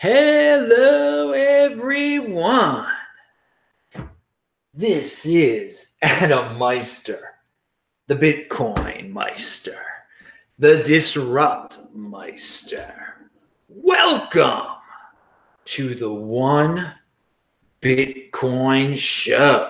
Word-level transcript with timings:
Hello, 0.00 1.32
everyone. 1.32 2.86
This 4.72 5.26
is 5.26 5.94
Adam 6.00 6.56
Meister, 6.56 7.34
the 8.06 8.14
Bitcoin 8.14 9.10
Meister, 9.10 9.80
the 10.56 10.84
Disrupt 10.84 11.80
Meister. 11.92 13.16
Welcome 13.68 14.76
to 15.64 15.96
the 15.96 16.12
One 16.12 16.94
Bitcoin 17.82 18.96
Show. 18.96 19.68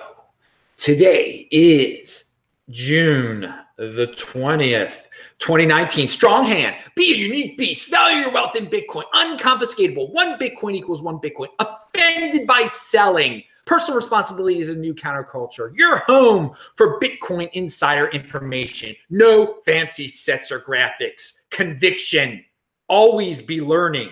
Today 0.77 1.47
is 1.49 2.35
June 2.69 3.51
the 3.79 4.07
20th, 4.17 5.07
2019. 5.39 6.07
Strong 6.09 6.43
hand. 6.43 6.75
Be 6.95 7.13
a 7.13 7.15
unique 7.15 7.57
beast. 7.57 7.89
Value 7.89 8.23
your 8.23 8.31
wealth 8.31 8.57
in 8.57 8.67
Bitcoin. 8.67 9.03
Unconfiscatable. 9.13 10.11
One 10.11 10.37
Bitcoin 10.37 10.75
equals 10.75 11.01
one 11.01 11.17
Bitcoin. 11.17 11.47
Offended 11.59 12.45
by 12.45 12.65
selling. 12.65 13.41
Personal 13.65 13.95
responsibility 13.95 14.59
is 14.59 14.67
a 14.67 14.75
new 14.75 14.93
counterculture. 14.93 15.71
Your 15.77 15.99
home 15.99 16.53
for 16.75 16.99
Bitcoin 16.99 17.49
insider 17.53 18.09
information. 18.09 18.95
No 19.09 19.59
fancy 19.65 20.09
sets 20.09 20.51
or 20.51 20.59
graphics. 20.59 21.33
Conviction. 21.49 22.43
Always 22.89 23.41
be 23.41 23.61
learning. 23.61 24.09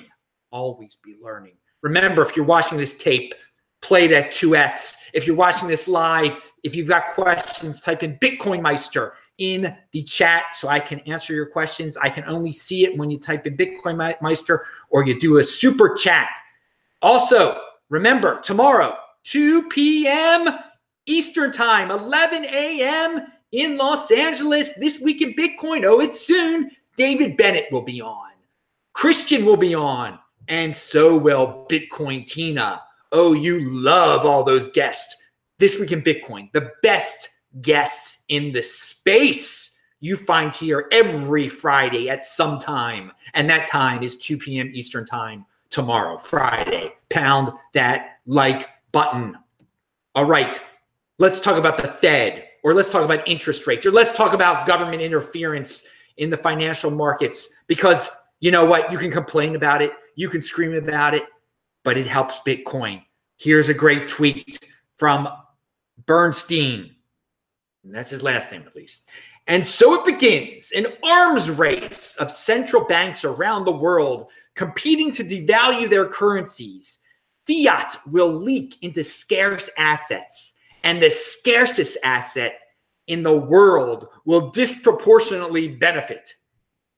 Always 0.52 0.98
be 1.04 1.18
learning. 1.22 1.54
Remember, 1.82 2.22
if 2.22 2.38
you're 2.38 2.46
watching 2.46 2.78
this 2.78 2.98
tape, 2.98 3.34
play 3.82 4.06
it 4.06 4.12
at 4.12 4.32
2x. 4.32 4.96
If 5.14 5.28
you're 5.28 5.36
watching 5.36 5.68
this 5.68 5.90
live, 5.90 6.40
if 6.64 6.74
you've 6.74 6.88
got 6.88 7.10
questions, 7.10 7.82
type 7.82 8.04
in 8.04 8.18
Bitcoin 8.20 8.62
Meister 8.62 9.14
in 9.38 9.76
the 9.92 10.04
chat 10.04 10.46
so 10.54 10.68
I 10.68 10.80
can 10.80 11.00
answer 11.02 11.34
your 11.34 11.46
questions. 11.46 11.98
I 11.98 12.10
can 12.10 12.24
only 12.26 12.52
see 12.52 12.86
it 12.86 12.98
when 12.98 13.12
you 13.12 13.20
type 13.20 13.46
in 13.46 13.56
Bitcoin 13.56 14.16
Meister 14.22 14.66
or 14.90 15.06
you 15.06 15.20
do 15.20 15.38
a 15.38 15.44
super 15.44 15.96
chat. 15.96 16.30
Also, 17.02 17.60
remember 17.90 18.40
tomorrow, 18.42 18.96
2 19.26 19.70
p.m. 19.70 20.48
Eastern 21.06 21.52
Time, 21.52 21.92
11 21.92 22.46
a.m. 22.46 23.28
in 23.52 23.78
Los 23.78 24.12
Angeles, 24.12 24.74
this 24.74 25.00
week 25.00 25.22
in 25.22 25.34
Bitcoin. 25.34 25.86
Oh, 25.86 26.00
it's 26.00 26.20
soon. 26.20 26.72
David 26.98 27.38
Bennett 27.38 27.72
will 27.72 27.84
be 27.84 28.02
on, 28.02 28.32
Christian 28.94 29.46
will 29.46 29.58
be 29.58 29.76
on, 29.76 30.18
and 30.48 30.76
so 30.76 31.16
will 31.16 31.68
Bitcoin 31.70 32.26
Tina. 32.26 32.82
Oh, 33.12 33.34
you 33.34 33.70
love 33.70 34.26
all 34.26 34.44
those 34.44 34.70
guests. 34.70 35.16
This 35.60 35.80
week 35.80 35.92
in 35.92 36.02
Bitcoin, 36.02 36.52
the 36.54 36.72
best 36.84 37.30
guests 37.62 38.24
in 38.30 38.52
the 38.52 38.64
space 38.64 39.78
you 40.00 40.16
find 40.16 40.54
here 40.54 40.88
every 40.92 41.50
Friday 41.50 42.10
at 42.10 42.24
some 42.24 42.60
time. 42.60 43.12
And 43.34 43.50
that 43.50 43.68
time 43.68 44.04
is 44.04 44.16
2 44.18 44.38
p.m. 44.38 44.72
Eastern 44.74 45.06
Time 45.06 45.46
tomorrow, 45.70 46.18
Friday. 46.18 46.94
Pound 47.10 47.52
that 47.74 48.20
like 48.26 48.70
button. 48.92 49.38
All 50.16 50.26
right, 50.26 50.60
let's 51.20 51.40
talk 51.40 51.58
about 51.58 51.78
the 51.78 51.88
Fed, 51.88 52.46
or 52.64 52.74
let's 52.74 52.90
talk 52.90 53.04
about 53.04 53.28
interest 53.28 53.68
rates, 53.68 53.86
or 53.86 53.92
let's 53.92 54.12
talk 54.12 54.34
about 54.34 54.66
government 54.68 55.02
interference 55.02 55.84
in 56.18 56.30
the 56.30 56.38
financial 56.38 56.92
markets 56.92 57.50
because 57.68 58.10
you 58.40 58.52
know 58.52 58.66
what? 58.66 58.92
You 58.92 58.98
can 58.98 59.12
complain 59.12 59.56
about 59.56 59.82
it, 59.82 59.94
you 60.16 60.30
can 60.30 60.42
scream 60.42 60.74
about 60.74 61.14
it, 61.14 61.24
but 61.84 61.98
it 61.98 62.08
helps 62.08 62.40
Bitcoin. 62.40 63.04
Here's 63.38 63.70
a 63.70 63.74
great 63.74 64.08
tweet 64.08 64.68
from 64.98 65.28
Bernstein. 66.06 66.96
And 67.88 67.96
that's 67.96 68.10
his 68.10 68.22
last 68.22 68.52
name, 68.52 68.64
at 68.68 68.76
least. 68.76 69.08
And 69.48 69.66
so 69.66 69.94
it 69.94 70.06
begins 70.06 70.72
an 70.72 70.88
arms 71.04 71.50
race 71.50 72.18
of 72.18 72.30
central 72.30 72.84
banks 72.84 73.24
around 73.24 73.64
the 73.64 73.72
world 73.72 74.30
competing 74.56 75.10
to 75.14 75.24
devalue 75.24 75.90
their 75.90 76.06
currencies. 76.06 77.00
Fiat 77.48 77.96
will 78.12 78.34
leak 78.34 78.76
into 78.82 79.06
scarce 79.06 79.70
assets, 79.78 80.56
and 80.84 81.02
the 81.02 81.10
scarcest 81.10 81.98
asset 82.04 82.60
in 83.08 83.24
the 83.24 83.38
world 83.38 84.10
will 84.26 84.50
disproportionately 84.52 85.70
benefit. 85.70 86.34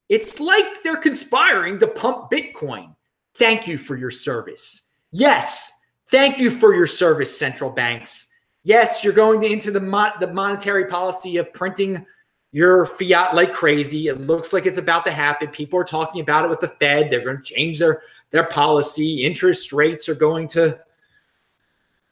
It's 0.10 0.40
like 0.40 0.82
they're 0.82 0.98
conspiring 0.98 1.78
to 1.80 1.88
pump 1.88 2.32
Bitcoin. 2.32 2.96
Thank 3.38 3.68
you 3.68 3.78
for 3.78 3.96
your 3.96 4.10
service. 4.10 4.90
Yes, 5.12 5.72
thank 6.10 6.40
you 6.40 6.50
for 6.50 6.74
your 6.74 6.88
service, 6.88 7.38
central 7.38 7.70
banks. 7.70 8.29
Yes, 8.64 9.04
you're 9.04 9.14
going 9.14 9.40
to, 9.42 9.48
into 9.48 9.72
the, 9.72 9.80
the 10.20 10.28
monetary 10.34 10.86
policy 10.86 11.38
of 11.38 11.52
printing 11.54 12.06
your 12.52 12.86
fiat 12.86 13.36
like 13.36 13.54
crazy. 13.54 14.08
It 14.08 14.22
looks 14.22 14.54
like 14.54 14.66
it's 14.66 14.78
about 14.78 15.06
to 15.06 15.12
happen. 15.12 15.48
People 15.50 15.80
are 15.80 15.86
talking 15.86 16.22
about 16.22 16.46
it 16.46 16.50
with 16.50 16.60
the 16.60 16.68
Fed. 16.68 17.10
They're 17.10 17.24
going 17.24 17.38
to 17.38 17.44
change 17.44 17.80
their 17.80 18.02
their 18.32 18.46
policy. 18.46 19.24
Interest 19.24 19.72
rates 19.72 20.10
are 20.10 20.16
going 20.16 20.48
to 20.50 20.80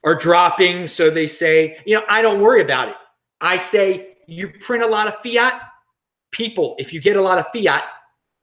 are 0.04 0.16
dropping. 0.16 0.88
So 0.88 1.10
they 1.10 1.28
say, 1.28 1.80
you 1.86 1.96
know, 1.96 2.04
I 2.08 2.22
don't 2.22 2.40
worry 2.40 2.62
about 2.62 2.90
it. 2.90 2.96
I 3.42 3.58
say 3.58 4.18
you 4.28 4.50
print 4.50 4.84
a 4.84 4.88
lot 4.88 5.08
of 5.08 5.16
fiat. 5.22 5.62
People, 6.32 6.76
if 6.78 6.94
you 6.94 7.02
get 7.02 7.18
a 7.18 7.22
lot 7.22 7.40
of 7.40 7.48
fiat, 7.54 7.84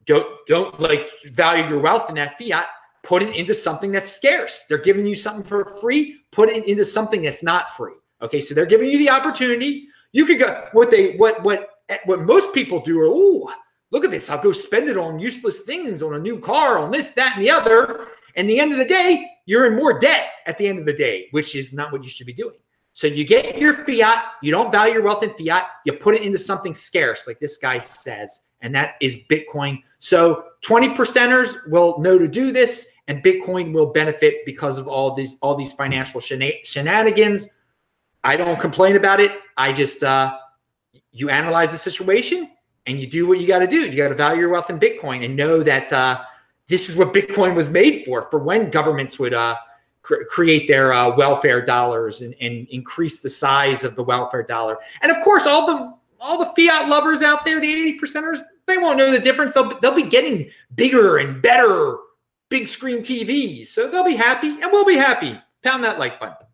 don't 0.06 0.26
don't 0.46 0.78
like 0.80 1.08
value 1.32 1.66
your 1.68 1.80
wealth 1.80 2.08
in 2.08 2.16
that 2.16 2.38
fiat 2.38 2.66
put 3.04 3.22
it 3.22 3.36
into 3.36 3.54
something 3.54 3.92
that's 3.92 4.10
scarce. 4.10 4.64
They're 4.68 4.78
giving 4.78 5.06
you 5.06 5.14
something 5.14 5.44
for 5.44 5.64
free, 5.80 6.22
put 6.32 6.48
it 6.48 6.66
into 6.66 6.84
something 6.84 7.22
that's 7.22 7.42
not 7.42 7.70
free. 7.76 7.92
Okay, 8.22 8.40
so 8.40 8.54
they're 8.54 8.66
giving 8.66 8.88
you 8.88 8.98
the 8.98 9.10
opportunity. 9.10 9.86
You 10.12 10.24
could 10.24 10.38
go 10.38 10.68
what 10.72 10.90
they 10.90 11.14
what 11.16 11.42
what 11.44 11.68
what 12.06 12.22
most 12.22 12.54
people 12.54 12.80
do 12.80 12.98
are 13.00 13.08
oh 13.08 13.52
look 13.90 14.04
at 14.04 14.10
this 14.10 14.30
I'll 14.30 14.42
go 14.42 14.50
spend 14.50 14.88
it 14.88 14.96
on 14.96 15.18
useless 15.18 15.60
things 15.60 16.02
on 16.02 16.14
a 16.14 16.18
new 16.18 16.38
car 16.38 16.78
on 16.78 16.90
this 16.90 17.10
that 17.12 17.36
and 17.36 17.42
the 17.42 17.50
other. 17.50 18.08
And 18.36 18.50
the 18.50 18.58
end 18.58 18.72
of 18.72 18.78
the 18.78 18.84
day, 18.84 19.24
you're 19.46 19.66
in 19.66 19.76
more 19.76 19.96
debt 19.98 20.26
at 20.46 20.58
the 20.58 20.66
end 20.66 20.80
of 20.80 20.86
the 20.86 20.92
day, 20.92 21.28
which 21.30 21.54
is 21.54 21.72
not 21.72 21.92
what 21.92 22.02
you 22.02 22.08
should 22.08 22.26
be 22.26 22.32
doing. 22.32 22.56
So 22.92 23.06
you 23.06 23.24
get 23.24 23.58
your 23.58 23.84
fiat, 23.84 24.24
you 24.42 24.50
don't 24.50 24.72
value 24.72 24.94
your 24.94 25.02
wealth 25.02 25.22
in 25.22 25.34
fiat, 25.34 25.64
you 25.84 25.92
put 25.92 26.14
it 26.14 26.22
into 26.22 26.38
something 26.38 26.74
scarce, 26.74 27.26
like 27.26 27.40
this 27.40 27.58
guy 27.58 27.78
says, 27.78 28.40
and 28.60 28.74
that 28.74 28.94
is 29.00 29.18
Bitcoin. 29.28 29.82
So 29.98 30.44
20 30.62 30.90
percenters 30.90 31.56
will 31.68 31.98
know 32.00 32.18
to 32.18 32.28
do 32.28 32.52
this 32.52 32.88
and 33.08 33.22
Bitcoin 33.22 33.72
will 33.72 33.86
benefit 33.86 34.44
because 34.46 34.78
of 34.78 34.88
all 34.88 35.14
these 35.14 35.36
all 35.42 35.54
these 35.54 35.72
financial 35.72 36.20
shenanigans. 36.20 37.48
I 38.22 38.36
don't 38.36 38.58
complain 38.58 38.96
about 38.96 39.20
it. 39.20 39.32
I 39.56 39.72
just 39.72 40.02
uh, 40.02 40.38
you 41.12 41.28
analyze 41.28 41.72
the 41.72 41.78
situation 41.78 42.50
and 42.86 42.98
you 42.98 43.06
do 43.06 43.26
what 43.26 43.40
you 43.40 43.46
got 43.46 43.60
to 43.60 43.66
do. 43.66 43.82
You 43.82 43.96
got 43.96 44.08
to 44.08 44.14
value 44.14 44.40
your 44.40 44.50
wealth 44.50 44.70
in 44.70 44.78
Bitcoin 44.78 45.24
and 45.24 45.36
know 45.36 45.62
that 45.62 45.92
uh, 45.92 46.22
this 46.68 46.88
is 46.88 46.96
what 46.96 47.12
Bitcoin 47.12 47.54
was 47.54 47.68
made 47.68 48.04
for. 48.04 48.28
For 48.30 48.38
when 48.38 48.70
governments 48.70 49.18
would 49.18 49.34
uh, 49.34 49.56
cr- 50.02 50.24
create 50.30 50.66
their 50.66 50.92
uh, 50.92 51.14
welfare 51.14 51.64
dollars 51.64 52.22
and, 52.22 52.34
and 52.40 52.66
increase 52.68 53.20
the 53.20 53.30
size 53.30 53.84
of 53.84 53.96
the 53.96 54.02
welfare 54.02 54.42
dollar. 54.42 54.78
And 55.02 55.12
of 55.12 55.22
course, 55.22 55.46
all 55.46 55.66
the 55.66 55.94
all 56.20 56.38
the 56.38 56.46
fiat 56.56 56.88
lovers 56.88 57.22
out 57.22 57.44
there, 57.44 57.60
the 57.60 57.68
eighty 57.68 57.98
percenters, 57.98 58.40
they 58.64 58.78
won't 58.78 58.96
know 58.96 59.10
the 59.10 59.18
difference. 59.18 59.52
They'll 59.52 59.78
they'll 59.80 59.94
be 59.94 60.02
getting 60.04 60.50
bigger 60.74 61.18
and 61.18 61.42
better 61.42 61.98
big 62.54 62.68
screen 62.68 63.00
TVs. 63.00 63.66
So 63.66 63.90
they'll 63.90 64.04
be 64.04 64.14
happy 64.14 64.60
and 64.62 64.70
we'll 64.70 64.84
be 64.84 64.94
happy. 64.94 65.36
Pound 65.64 65.82
that 65.82 65.98
like 65.98 66.20
button. 66.20 66.46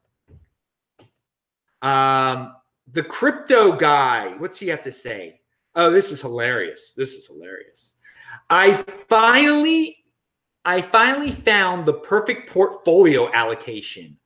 Um, 1.83 2.55
the 2.91 3.03
crypto 3.03 3.73
guy, 3.73 4.33
what's 4.39 4.59
he 4.59 4.69
have 4.69 4.81
to 4.85 4.93
say? 4.93 5.41
Oh, 5.75 5.91
this 5.91 6.11
is 6.11 6.23
hilarious. 6.23 6.95
This 6.97 7.13
is 7.13 7.27
hilarious. 7.27 7.97
I 8.49 8.83
finally, 9.11 9.99
I 10.65 10.81
finally 10.81 11.33
found 11.33 11.85
the 11.85 11.93
perfect 11.93 12.49
portfolio 12.49 13.31
allocation. 13.35 14.17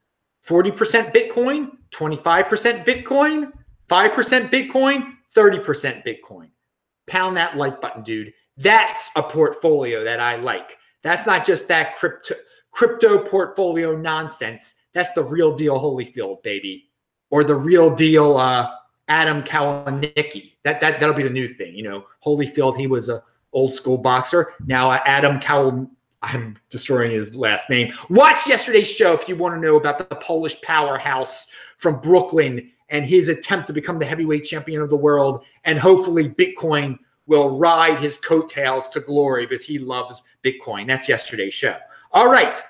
40% 0.47 1.13
Bitcoin, 1.13 1.71
25% 1.91 2.85
Bitcoin, 2.85 3.51
5% 3.89 4.49
Bitcoin, 4.49 5.11
30% 5.35 6.05
Bitcoin. 6.07 6.47
Pound 7.05 7.35
that 7.35 7.57
like 7.57 7.81
button, 7.81 8.01
dude. 8.01 8.31
That's 8.55 9.11
a 9.17 9.23
portfolio 9.23 10.05
that 10.05 10.21
I 10.21 10.37
like. 10.37 10.77
That's 11.05 11.27
not 11.27 11.45
just 11.45 11.67
that 11.67 11.95
crypto 11.97 12.33
crypto 12.71 13.19
portfolio 13.19 13.95
nonsense. 13.95 14.73
That's 14.93 15.13
the 15.13 15.23
real 15.23 15.51
deal 15.51 15.79
Holyfield, 15.79 16.41
baby, 16.41 16.89
or 17.29 17.43
the 17.43 17.53
real 17.53 17.93
deal 17.93 18.37
uh, 18.37 18.71
Adam 19.07 19.43
Kownacki. 19.43 20.53
That 20.63 20.81
that 20.81 20.99
that'll 20.99 21.15
be 21.15 21.21
the 21.21 21.29
new 21.29 21.47
thing. 21.47 21.75
You 21.75 21.83
know, 21.83 22.05
Holyfield, 22.25 22.75
he 22.75 22.87
was 22.87 23.09
a 23.09 23.23
old 23.53 23.75
school 23.75 23.99
boxer. 23.99 24.53
Now 24.65 24.89
uh, 24.89 24.99
Adam 25.05 25.39
Cowan. 25.39 25.91
I'm 26.23 26.57
destroying 26.69 27.11
his 27.11 27.35
last 27.35 27.69
name. 27.69 27.93
Watch 28.09 28.47
yesterday's 28.47 28.89
show 28.89 29.13
if 29.13 29.29
you 29.29 29.35
want 29.35 29.53
to 29.53 29.61
know 29.61 29.75
about 29.75 30.09
the 30.09 30.15
Polish 30.15 30.59
powerhouse 30.61 31.51
from 31.77 31.99
Brooklyn 31.99 32.71
and 32.89 33.05
his 33.05 33.29
attempt 33.29 33.67
to 33.67 33.73
become 33.73 33.99
the 33.99 34.07
heavyweight 34.07 34.43
champion 34.43 34.81
of 34.81 34.89
the 34.89 34.97
world. 34.97 35.45
And 35.65 35.77
hopefully, 35.77 36.27
Bitcoin 36.29 36.97
will 37.27 37.57
ride 37.57 37.99
his 37.99 38.17
coattails 38.17 38.87
to 38.89 38.99
glory 38.99 39.45
because 39.45 39.63
he 39.63 39.79
loves 39.79 40.21
Bitcoin. 40.45 40.87
That's 40.87 41.09
yesterday's 41.09 41.53
show. 41.53 41.77
All 42.11 42.29
right. 42.29 42.61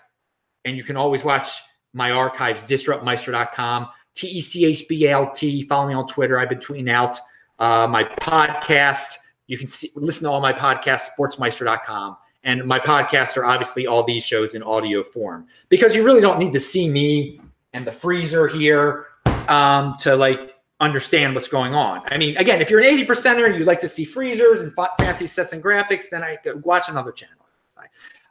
And 0.64 0.78
you 0.78 0.84
can 0.84 0.96
always 0.96 1.24
watch 1.24 1.62
my 1.94 2.12
archives, 2.12 2.64
disruptmeister.com, 2.64 3.90
T 4.14 4.28
E 4.28 4.42
C 4.42 4.66
H 4.66 4.88
B 4.88 5.06
A 5.08 5.12
L 5.12 5.32
T. 5.32 5.64
Follow 5.64 5.88
me 5.88 5.94
on 5.94 6.08
Twitter. 6.08 6.40
I've 6.40 6.50
been 6.50 6.60
tweeting 6.60 6.90
out 6.90 7.20
uh, 7.60 7.88
my 7.88 8.04
podcast. 8.04 9.18
You 9.48 9.58
can 9.58 9.68
see, 9.68 9.92
listen 9.96 10.26
to 10.26 10.32
all 10.32 10.42
my 10.42 10.54
podcasts, 10.54 11.10
sportsmeister.com. 11.18 12.18
And 12.44 12.64
my 12.66 12.80
podcasts 12.80 13.38
are 13.38 13.46
obviously 13.46 13.88
all 13.88 14.04
these 14.04 14.24
shows 14.24 14.54
in 14.54 14.62
audio 14.62 15.04
form 15.04 15.48
because 15.70 15.96
you 15.96 16.04
really 16.04 16.22
don't 16.22 16.38
need 16.38 16.54
to 16.54 16.60
see 16.60 16.88
me 16.88 17.40
and 17.74 17.86
the 17.86 17.92
freezer 17.92 18.48
here 18.48 19.08
um, 19.48 19.96
to 20.00 20.16
like 20.16 20.56
understand 20.80 21.34
what's 21.34 21.48
going 21.48 21.74
on. 21.74 22.02
I 22.12 22.18
mean, 22.18 22.38
again, 22.38 22.62
if 22.62 22.70
you're 22.70 22.80
an 22.80 22.86
80 22.86 23.06
percenter 23.06 23.46
and 23.48 23.56
you 23.56 23.66
like 23.66 23.80
to 23.80 23.90
see 23.90 24.06
freezers 24.06 24.62
and 24.62 24.74
fancy 25.00 25.28
sets 25.28 25.54
and 25.54 25.64
graphics, 25.64 26.06
then 26.12 26.24
I 26.24 26.38
watch 26.64 26.90
another 26.90 27.12
channel. 27.12 27.45
I, 27.78 27.86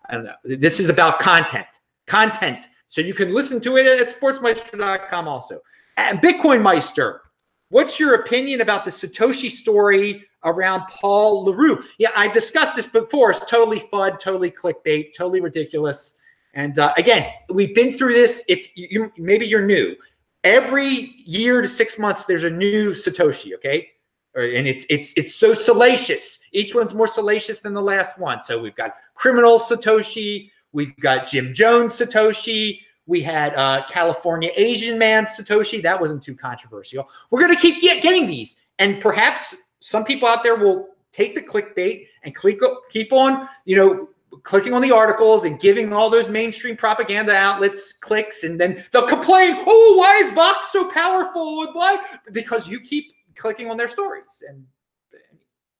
I 0.08 0.14
don't 0.14 0.24
know. 0.24 0.34
This 0.44 0.80
is 0.80 0.88
about 0.88 1.18
content, 1.18 1.66
content. 2.06 2.66
So 2.86 3.00
you 3.00 3.14
can 3.14 3.32
listen 3.32 3.60
to 3.62 3.76
it 3.76 3.86
at 3.86 4.08
sportsmeister.com 4.08 5.28
also. 5.28 5.60
And 5.96 6.20
Bitcoin 6.20 6.62
Meister, 6.62 7.22
what's 7.70 7.98
your 7.98 8.14
opinion 8.14 8.60
about 8.60 8.84
the 8.84 8.90
Satoshi 8.90 9.50
story 9.50 10.24
around 10.44 10.82
Paul 10.88 11.44
Le 11.44 11.52
Roux? 11.52 11.82
Yeah, 11.98 12.10
I've 12.14 12.32
discussed 12.32 12.76
this 12.76 12.86
before. 12.86 13.30
It's 13.30 13.48
totally 13.50 13.80
fud, 13.80 14.20
totally 14.20 14.50
clickbait, 14.50 15.14
totally 15.16 15.40
ridiculous. 15.40 16.16
And 16.52 16.78
uh, 16.78 16.92
again, 16.96 17.32
we've 17.50 17.74
been 17.74 17.90
through 17.90 18.12
this. 18.12 18.44
If 18.48 18.68
you 18.76 19.10
maybe 19.16 19.46
you're 19.46 19.66
new, 19.66 19.96
every 20.44 21.14
year 21.24 21.62
to 21.62 21.68
six 21.68 21.98
months 21.98 22.26
there's 22.26 22.44
a 22.44 22.50
new 22.50 22.90
satoshi 22.90 23.54
okay 23.54 23.88
and 24.34 24.66
it's 24.66 24.84
it's 24.90 25.12
it's 25.16 25.34
so 25.34 25.54
salacious. 25.54 26.40
Each 26.52 26.74
one's 26.74 26.94
more 26.94 27.06
salacious 27.06 27.60
than 27.60 27.74
the 27.74 27.82
last 27.82 28.18
one. 28.18 28.42
So 28.42 28.60
we've 28.60 28.74
got 28.74 28.94
criminal 29.14 29.58
satoshi 29.58 30.50
we've 30.74 30.94
got 30.96 31.26
jim 31.26 31.54
jones 31.54 31.92
satoshi 31.94 32.80
we 33.06 33.22
had 33.22 33.54
uh, 33.54 33.82
california 33.88 34.50
asian 34.56 34.98
man 34.98 35.24
satoshi. 35.24 35.80
That 35.82 35.98
wasn't 35.98 36.22
too 36.22 36.34
controversial. 36.34 37.08
We're 37.30 37.46
to 37.48 37.56
keep 37.56 37.80
get, 37.80 38.02
getting 38.02 38.26
these. 38.26 38.56
And 38.78 39.00
perhaps 39.00 39.54
some 39.80 40.04
people 40.04 40.28
out 40.28 40.42
there 40.42 40.56
will 40.56 40.88
take 41.12 41.34
the 41.34 41.40
clickbait 41.40 42.06
and 42.24 42.34
click, 42.34 42.58
keep 42.90 43.12
on 43.12 43.48
you 43.64 43.76
know 43.76 44.08
clicking 44.42 44.74
on 44.74 44.82
the 44.82 44.90
articles 44.90 45.44
and 45.44 45.60
giving 45.60 45.92
all 45.92 46.10
those 46.10 46.28
mainstream 46.28 46.76
propaganda 46.76 47.34
outlets 47.34 47.92
clicks, 47.92 48.42
and 48.42 48.58
then 48.58 48.82
they'll 48.90 49.06
complain, 49.06 49.62
"Oh, 49.66 49.94
why 49.96 50.16
is 50.16 50.32
Vox 50.32 50.72
so 50.72 50.90
powerful? 50.90 51.70
Why?" 51.72 51.98
Because 52.32 52.66
you 52.66 52.80
keep 52.80 53.13
clicking 53.36 53.70
on 53.70 53.76
their 53.76 53.88
stories, 53.88 54.42
and 54.48 54.64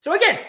so 0.01 0.15
again, 0.15 0.41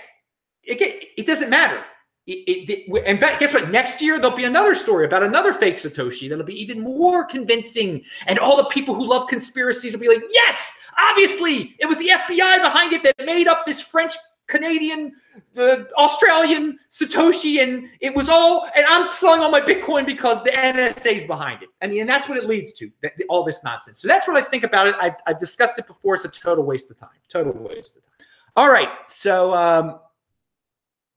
it 0.64 1.10
it 1.18 1.26
doesn't 1.26 1.50
matter. 1.50 1.84
It, 2.28 2.90
it, 2.90 3.06
and 3.06 3.20
guess 3.20 3.54
what? 3.54 3.70
Next 3.70 4.02
year 4.02 4.20
there'll 4.20 4.36
be 4.36 4.46
another 4.46 4.74
story 4.74 5.06
about 5.06 5.22
another 5.22 5.54
fake 5.54 5.76
Satoshi 5.76 6.28
that'll 6.28 6.44
be 6.44 6.60
even 6.60 6.82
more 6.82 7.24
convincing, 7.24 8.04
and 8.26 8.40
all 8.40 8.58
the 8.58 8.66
people 8.66 8.96
who 8.96 9.08
love 9.08 9.28
conspiracies 9.28 9.94
will 9.94 10.00
be 10.00 10.08
like, 10.08 10.24
"Yes, 10.32 10.76
obviously, 10.98 11.76
it 11.80 11.86
was 11.86 11.98
the 11.98 12.10
FBI 12.10 12.62
behind 12.62 12.94
it 12.94 13.04
that 13.04 13.26
made 13.26 13.48
up 13.48 13.66
this 13.66 13.80
French 13.80 14.14
Canadian, 14.48 15.14
the 15.54 15.90
Australian 15.98 16.78
Satoshi, 16.92 17.64
and 17.64 17.90
it 18.00 18.16
was 18.16 18.30
all. 18.30 18.70
And 18.76 18.86
I'm 18.88 19.12
selling 19.12 19.42
all 19.42 19.50
my 19.50 19.62
Bitcoin 19.62 20.06
because 20.06 20.44
the 20.44 20.52
NSA 20.52 21.16
is 21.16 21.24
behind 21.24 21.64
it. 21.64 21.70
I 21.82 21.88
mean, 21.88 22.02
and 22.02 22.10
that's 22.10 22.30
what 22.30 22.38
it 22.38 22.46
leads 22.46 22.72
to. 22.74 22.92
All 23.30 23.44
this 23.44 23.64
nonsense. 23.64 24.02
So 24.02 24.08
that's 24.08 24.28
what 24.28 24.38
I 24.38 24.42
think 24.42 24.64
about 24.64 24.88
it. 24.88 24.96
I've, 25.00 25.16
I've 25.26 25.40
discussed 25.40 25.80
it 25.80 25.88
before. 25.88 26.16
It's 26.16 26.26
a 26.26 26.30
total 26.30 26.64
waste 26.64 26.92
of 26.92 26.98
time. 26.98 27.10
Total 27.30 27.54
waste 27.54 27.98
of 27.98 28.04
time. 28.04 28.12
All 28.56 28.70
right. 28.70 28.90
So, 29.08 29.54
um, 29.56 30.00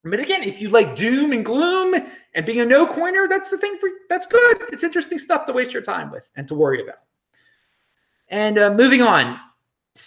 but 0.04 0.20
again, 0.20 0.42
if 0.42 0.60
you 0.60 0.70
like 0.70 0.96
doom 0.96 1.32
and 1.32 1.44
gloom 1.44 1.94
and 2.34 2.46
being 2.46 2.60
a 2.60 2.66
no 2.66 2.86
coiner, 2.86 3.28
that's 3.28 3.50
the 3.50 3.58
thing 3.58 3.78
for. 3.78 3.90
That's 4.08 4.26
good. 4.26 4.58
It's 4.72 4.84
interesting 4.84 5.18
stuff 5.18 5.46
to 5.46 5.52
waste 5.52 5.72
your 5.72 5.82
time 5.82 6.10
with 6.10 6.30
and 6.36 6.48
to 6.48 6.54
worry 6.54 6.82
about. 6.82 6.98
And 8.28 8.58
uh, 8.58 8.72
moving 8.72 9.02
on, 9.02 9.38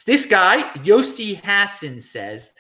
this 0.06 0.26
guy 0.26 0.64
Yossi 0.80 1.42
Hassan 1.44 2.02
says 2.02 2.52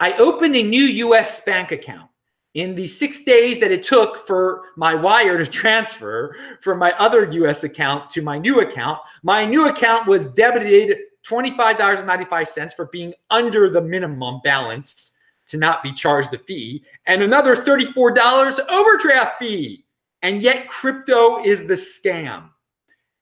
I 0.00 0.12
opened 0.14 0.54
a 0.56 0.62
new 0.62 0.82
US 0.82 1.40
bank 1.44 1.72
account. 1.72 2.10
In 2.54 2.74
the 2.74 2.86
six 2.86 3.22
days 3.24 3.60
that 3.60 3.70
it 3.70 3.82
took 3.82 4.26
for 4.26 4.64
my 4.76 4.94
wire 4.94 5.36
to 5.36 5.46
transfer 5.46 6.34
from 6.62 6.78
my 6.78 6.92
other 6.92 7.30
US 7.30 7.64
account 7.64 8.08
to 8.10 8.22
my 8.22 8.38
new 8.38 8.60
account, 8.60 8.98
my 9.22 9.44
new 9.44 9.68
account 9.68 10.06
was 10.06 10.28
debited 10.28 10.96
$25.95 11.26 12.74
for 12.74 12.86
being 12.86 13.12
under 13.30 13.68
the 13.68 13.80
minimum 13.80 14.40
balance 14.44 15.12
to 15.48 15.56
not 15.56 15.82
be 15.82 15.92
charged 15.92 16.34
a 16.34 16.38
fee, 16.38 16.84
and 17.06 17.22
another 17.22 17.54
$34 17.54 18.58
overdraft 18.68 19.38
fee. 19.38 19.84
And 20.22 20.42
yet, 20.42 20.66
crypto 20.66 21.44
is 21.44 21.66
the 21.66 21.74
scam. 21.74 22.48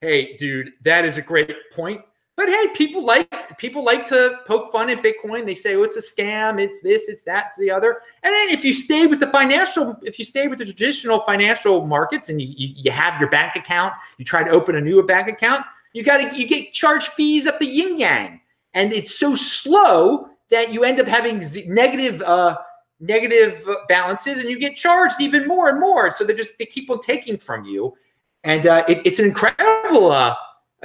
Hey, 0.01 0.35
dude, 0.37 0.71
that 0.83 1.05
is 1.05 1.17
a 1.17 1.21
great 1.21 1.51
point. 1.71 2.01
But 2.37 2.49
hey, 2.49 2.67
people 2.75 3.05
like 3.05 3.57
people 3.57 3.83
like 3.83 4.05
to 4.07 4.39
poke 4.45 4.69
fun 4.69 4.89
at 4.89 5.01
Bitcoin. 5.01 5.45
They 5.45 5.53
say, 5.53 5.75
"Oh, 5.75 5.83
it's 5.83 5.95
a 5.95 6.01
scam. 6.01 6.61
It's 6.61 6.81
this. 6.81 7.07
It's 7.07 7.23
that. 7.23 7.47
It's 7.49 7.59
the 7.59 7.71
other." 7.71 8.01
And 8.23 8.33
then 8.33 8.49
if 8.49 8.65
you 8.65 8.73
stay 8.73 9.07
with 9.07 9.21
the 9.21 9.27
financial, 9.27 9.97
if 10.03 10.19
you 10.19 10.25
stay 10.25 10.47
with 10.47 10.59
the 10.59 10.65
traditional 10.65 11.21
financial 11.21 11.85
markets, 11.85 12.27
and 12.27 12.41
you 12.41 12.47
you, 12.49 12.91
have 12.91 13.19
your 13.21 13.29
bank 13.29 13.55
account, 13.55 13.93
you 14.17 14.25
try 14.25 14.43
to 14.43 14.49
open 14.49 14.75
a 14.75 14.81
new 14.81 15.01
bank 15.03 15.29
account, 15.29 15.65
you 15.93 16.03
got 16.03 16.17
to 16.17 16.37
you 16.37 16.45
get 16.45 16.73
charged 16.73 17.07
fees 17.09 17.47
up 17.47 17.57
the 17.59 17.65
yin 17.65 17.97
yang, 17.97 18.41
and 18.73 18.91
it's 18.91 19.17
so 19.17 19.33
slow 19.33 20.27
that 20.49 20.73
you 20.73 20.83
end 20.83 20.99
up 20.99 21.07
having 21.07 21.39
z- 21.39 21.63
negative 21.69 22.21
uh, 22.21 22.57
negative 22.99 23.65
balances, 23.87 24.39
and 24.39 24.49
you 24.49 24.59
get 24.59 24.75
charged 24.75 25.21
even 25.21 25.47
more 25.47 25.69
and 25.69 25.79
more. 25.79 26.11
So 26.11 26.25
they 26.25 26.33
just 26.33 26.57
they 26.59 26.65
keep 26.65 26.89
on 26.89 26.99
taking 26.99 27.37
from 27.37 27.63
you, 27.63 27.95
and 28.43 28.67
uh, 28.67 28.83
it, 28.89 29.01
it's 29.05 29.19
an 29.19 29.25
incredible. 29.25 30.11
Uh, 30.11 30.35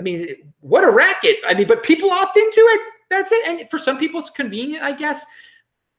I 0.00 0.02
mean, 0.02 0.28
what 0.60 0.82
a 0.82 0.90
racket. 0.90 1.36
I 1.46 1.52
mean, 1.52 1.66
but 1.66 1.82
people 1.82 2.10
opt 2.10 2.38
into 2.38 2.60
it. 2.60 2.80
That's 3.10 3.32
it. 3.32 3.46
And 3.46 3.70
for 3.70 3.78
some 3.78 3.98
people, 3.98 4.18
it's 4.18 4.30
convenient, 4.30 4.82
I 4.82 4.92
guess. 4.92 5.26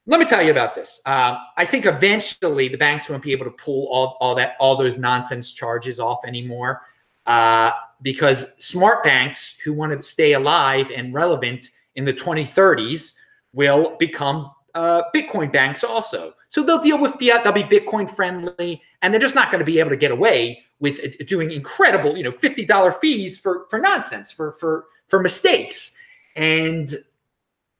Let 0.06 0.18
me 0.18 0.26
tell 0.26 0.42
you 0.42 0.50
about 0.50 0.74
this. 0.74 1.00
Uh, 1.06 1.38
I 1.56 1.64
think 1.64 1.86
eventually 1.86 2.66
the 2.66 2.76
banks 2.76 3.08
won't 3.08 3.22
be 3.22 3.30
able 3.30 3.44
to 3.44 3.52
pull 3.52 3.86
all, 3.92 4.16
all 4.20 4.34
that 4.34 4.56
all 4.58 4.76
those 4.76 4.98
nonsense 4.98 5.52
charges 5.52 6.00
off 6.00 6.18
anymore 6.26 6.82
uh, 7.26 7.70
because 8.02 8.46
smart 8.58 9.04
banks 9.04 9.56
who 9.64 9.72
want 9.72 9.92
to 9.92 10.02
stay 10.02 10.32
alive 10.32 10.90
and 10.90 11.14
relevant 11.14 11.70
in 11.94 12.04
the 12.04 12.12
2030s 12.12 13.12
will 13.52 13.96
become 13.98 14.50
uh, 14.74 15.02
Bitcoin 15.14 15.52
banks 15.52 15.84
also. 15.84 16.34
So 16.48 16.64
they'll 16.64 16.82
deal 16.82 16.98
with 16.98 17.12
fiat. 17.20 17.44
They'll 17.44 17.52
be 17.52 17.62
Bitcoin 17.62 18.10
friendly, 18.10 18.82
and 19.02 19.14
they're 19.14 19.20
just 19.20 19.36
not 19.36 19.52
going 19.52 19.60
to 19.60 19.64
be 19.64 19.78
able 19.78 19.90
to 19.90 19.96
get 19.96 20.10
away 20.10 20.64
with 20.82 21.00
doing 21.26 21.52
incredible, 21.52 22.16
you 22.16 22.24
know, 22.24 22.32
fifty 22.32 22.64
dollar 22.66 22.92
fees 22.92 23.38
for 23.38 23.66
for 23.70 23.78
nonsense, 23.78 24.30
for 24.30 24.52
for 24.52 24.86
for 25.08 25.22
mistakes, 25.22 25.96
and 26.36 26.92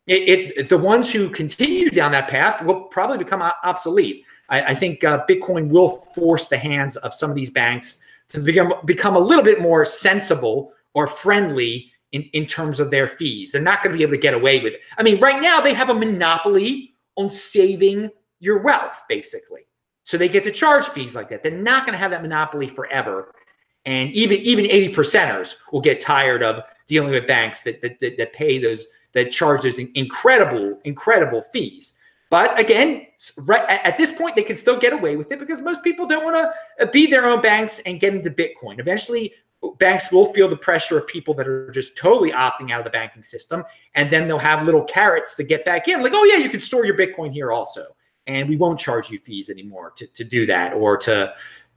it, 0.06 0.56
it, 0.56 0.68
the 0.68 0.78
ones 0.78 1.10
who 1.10 1.28
continue 1.28 1.90
down 1.90 2.12
that 2.12 2.28
path 2.28 2.64
will 2.64 2.82
probably 2.84 3.18
become 3.18 3.42
obsolete. 3.64 4.24
I, 4.48 4.62
I 4.62 4.74
think 4.74 5.04
uh, 5.04 5.24
Bitcoin 5.28 5.68
will 5.68 6.06
force 6.14 6.46
the 6.46 6.58
hands 6.58 6.96
of 6.96 7.12
some 7.12 7.28
of 7.28 7.36
these 7.36 7.50
banks 7.50 7.98
to 8.28 8.40
become 8.40 8.72
become 8.84 9.16
a 9.16 9.20
little 9.20 9.44
bit 9.44 9.60
more 9.60 9.84
sensible 9.84 10.72
or 10.94 11.06
friendly 11.06 11.90
in, 12.12 12.22
in 12.32 12.46
terms 12.46 12.78
of 12.78 12.90
their 12.90 13.08
fees. 13.08 13.50
They're 13.50 13.62
not 13.62 13.82
going 13.82 13.92
to 13.92 13.98
be 13.98 14.04
able 14.04 14.14
to 14.14 14.18
get 14.18 14.34
away 14.34 14.60
with 14.60 14.74
it. 14.74 14.80
I 14.96 15.02
mean, 15.02 15.18
right 15.20 15.42
now 15.42 15.60
they 15.60 15.74
have 15.74 15.90
a 15.90 15.94
monopoly 15.94 16.94
on 17.16 17.28
saving 17.28 18.10
your 18.38 18.62
wealth, 18.62 19.02
basically. 19.08 19.66
So 20.04 20.18
they 20.18 20.28
get 20.28 20.44
to 20.44 20.50
charge 20.50 20.86
fees 20.86 21.14
like 21.14 21.28
that. 21.30 21.42
They're 21.42 21.52
not 21.52 21.86
going 21.86 21.92
to 21.92 21.98
have 21.98 22.10
that 22.10 22.22
monopoly 22.22 22.68
forever. 22.68 23.34
And 23.84 24.10
even 24.12 24.38
even 24.40 24.66
80 24.66 24.94
percenters 24.94 25.54
will 25.72 25.80
get 25.80 26.00
tired 26.00 26.42
of 26.42 26.62
dealing 26.86 27.10
with 27.10 27.26
banks 27.26 27.62
that, 27.62 27.80
that, 27.82 27.98
that, 28.00 28.16
that 28.16 28.32
pay 28.32 28.58
those, 28.58 28.86
that 29.12 29.32
charge 29.32 29.62
those 29.62 29.78
incredible, 29.78 30.78
incredible 30.84 31.42
fees. 31.42 31.94
But 32.30 32.58
again, 32.58 33.06
right 33.40 33.68
at 33.68 33.98
this 33.98 34.12
point, 34.12 34.36
they 34.36 34.42
can 34.42 34.56
still 34.56 34.78
get 34.78 34.92
away 34.92 35.16
with 35.16 35.30
it 35.32 35.38
because 35.38 35.60
most 35.60 35.82
people 35.82 36.06
don't 36.06 36.24
want 36.24 36.36
to 36.36 36.82
uh, 36.82 36.90
be 36.90 37.06
their 37.06 37.26
own 37.26 37.42
banks 37.42 37.80
and 37.80 38.00
get 38.00 38.14
into 38.14 38.30
Bitcoin. 38.30 38.78
Eventually, 38.78 39.34
banks 39.78 40.10
will 40.10 40.32
feel 40.32 40.48
the 40.48 40.56
pressure 40.56 40.96
of 40.98 41.06
people 41.06 41.34
that 41.34 41.46
are 41.46 41.70
just 41.70 41.96
totally 41.96 42.30
opting 42.32 42.70
out 42.70 42.78
of 42.78 42.84
the 42.84 42.90
banking 42.90 43.22
system. 43.22 43.64
And 43.94 44.10
then 44.10 44.26
they'll 44.26 44.38
have 44.38 44.64
little 44.64 44.84
carrots 44.84 45.34
to 45.36 45.44
get 45.44 45.64
back 45.64 45.88
in, 45.88 46.02
like, 46.02 46.12
oh, 46.14 46.24
yeah, 46.24 46.36
you 46.36 46.48
can 46.48 46.60
store 46.60 46.86
your 46.86 46.96
Bitcoin 46.96 47.32
here 47.32 47.52
also 47.52 47.84
and 48.26 48.48
we 48.48 48.56
won't 48.56 48.78
charge 48.78 49.10
you 49.10 49.18
fees 49.18 49.50
anymore 49.50 49.92
to, 49.96 50.06
to 50.06 50.24
do 50.24 50.46
that 50.46 50.72
or 50.74 50.96
to 50.96 51.32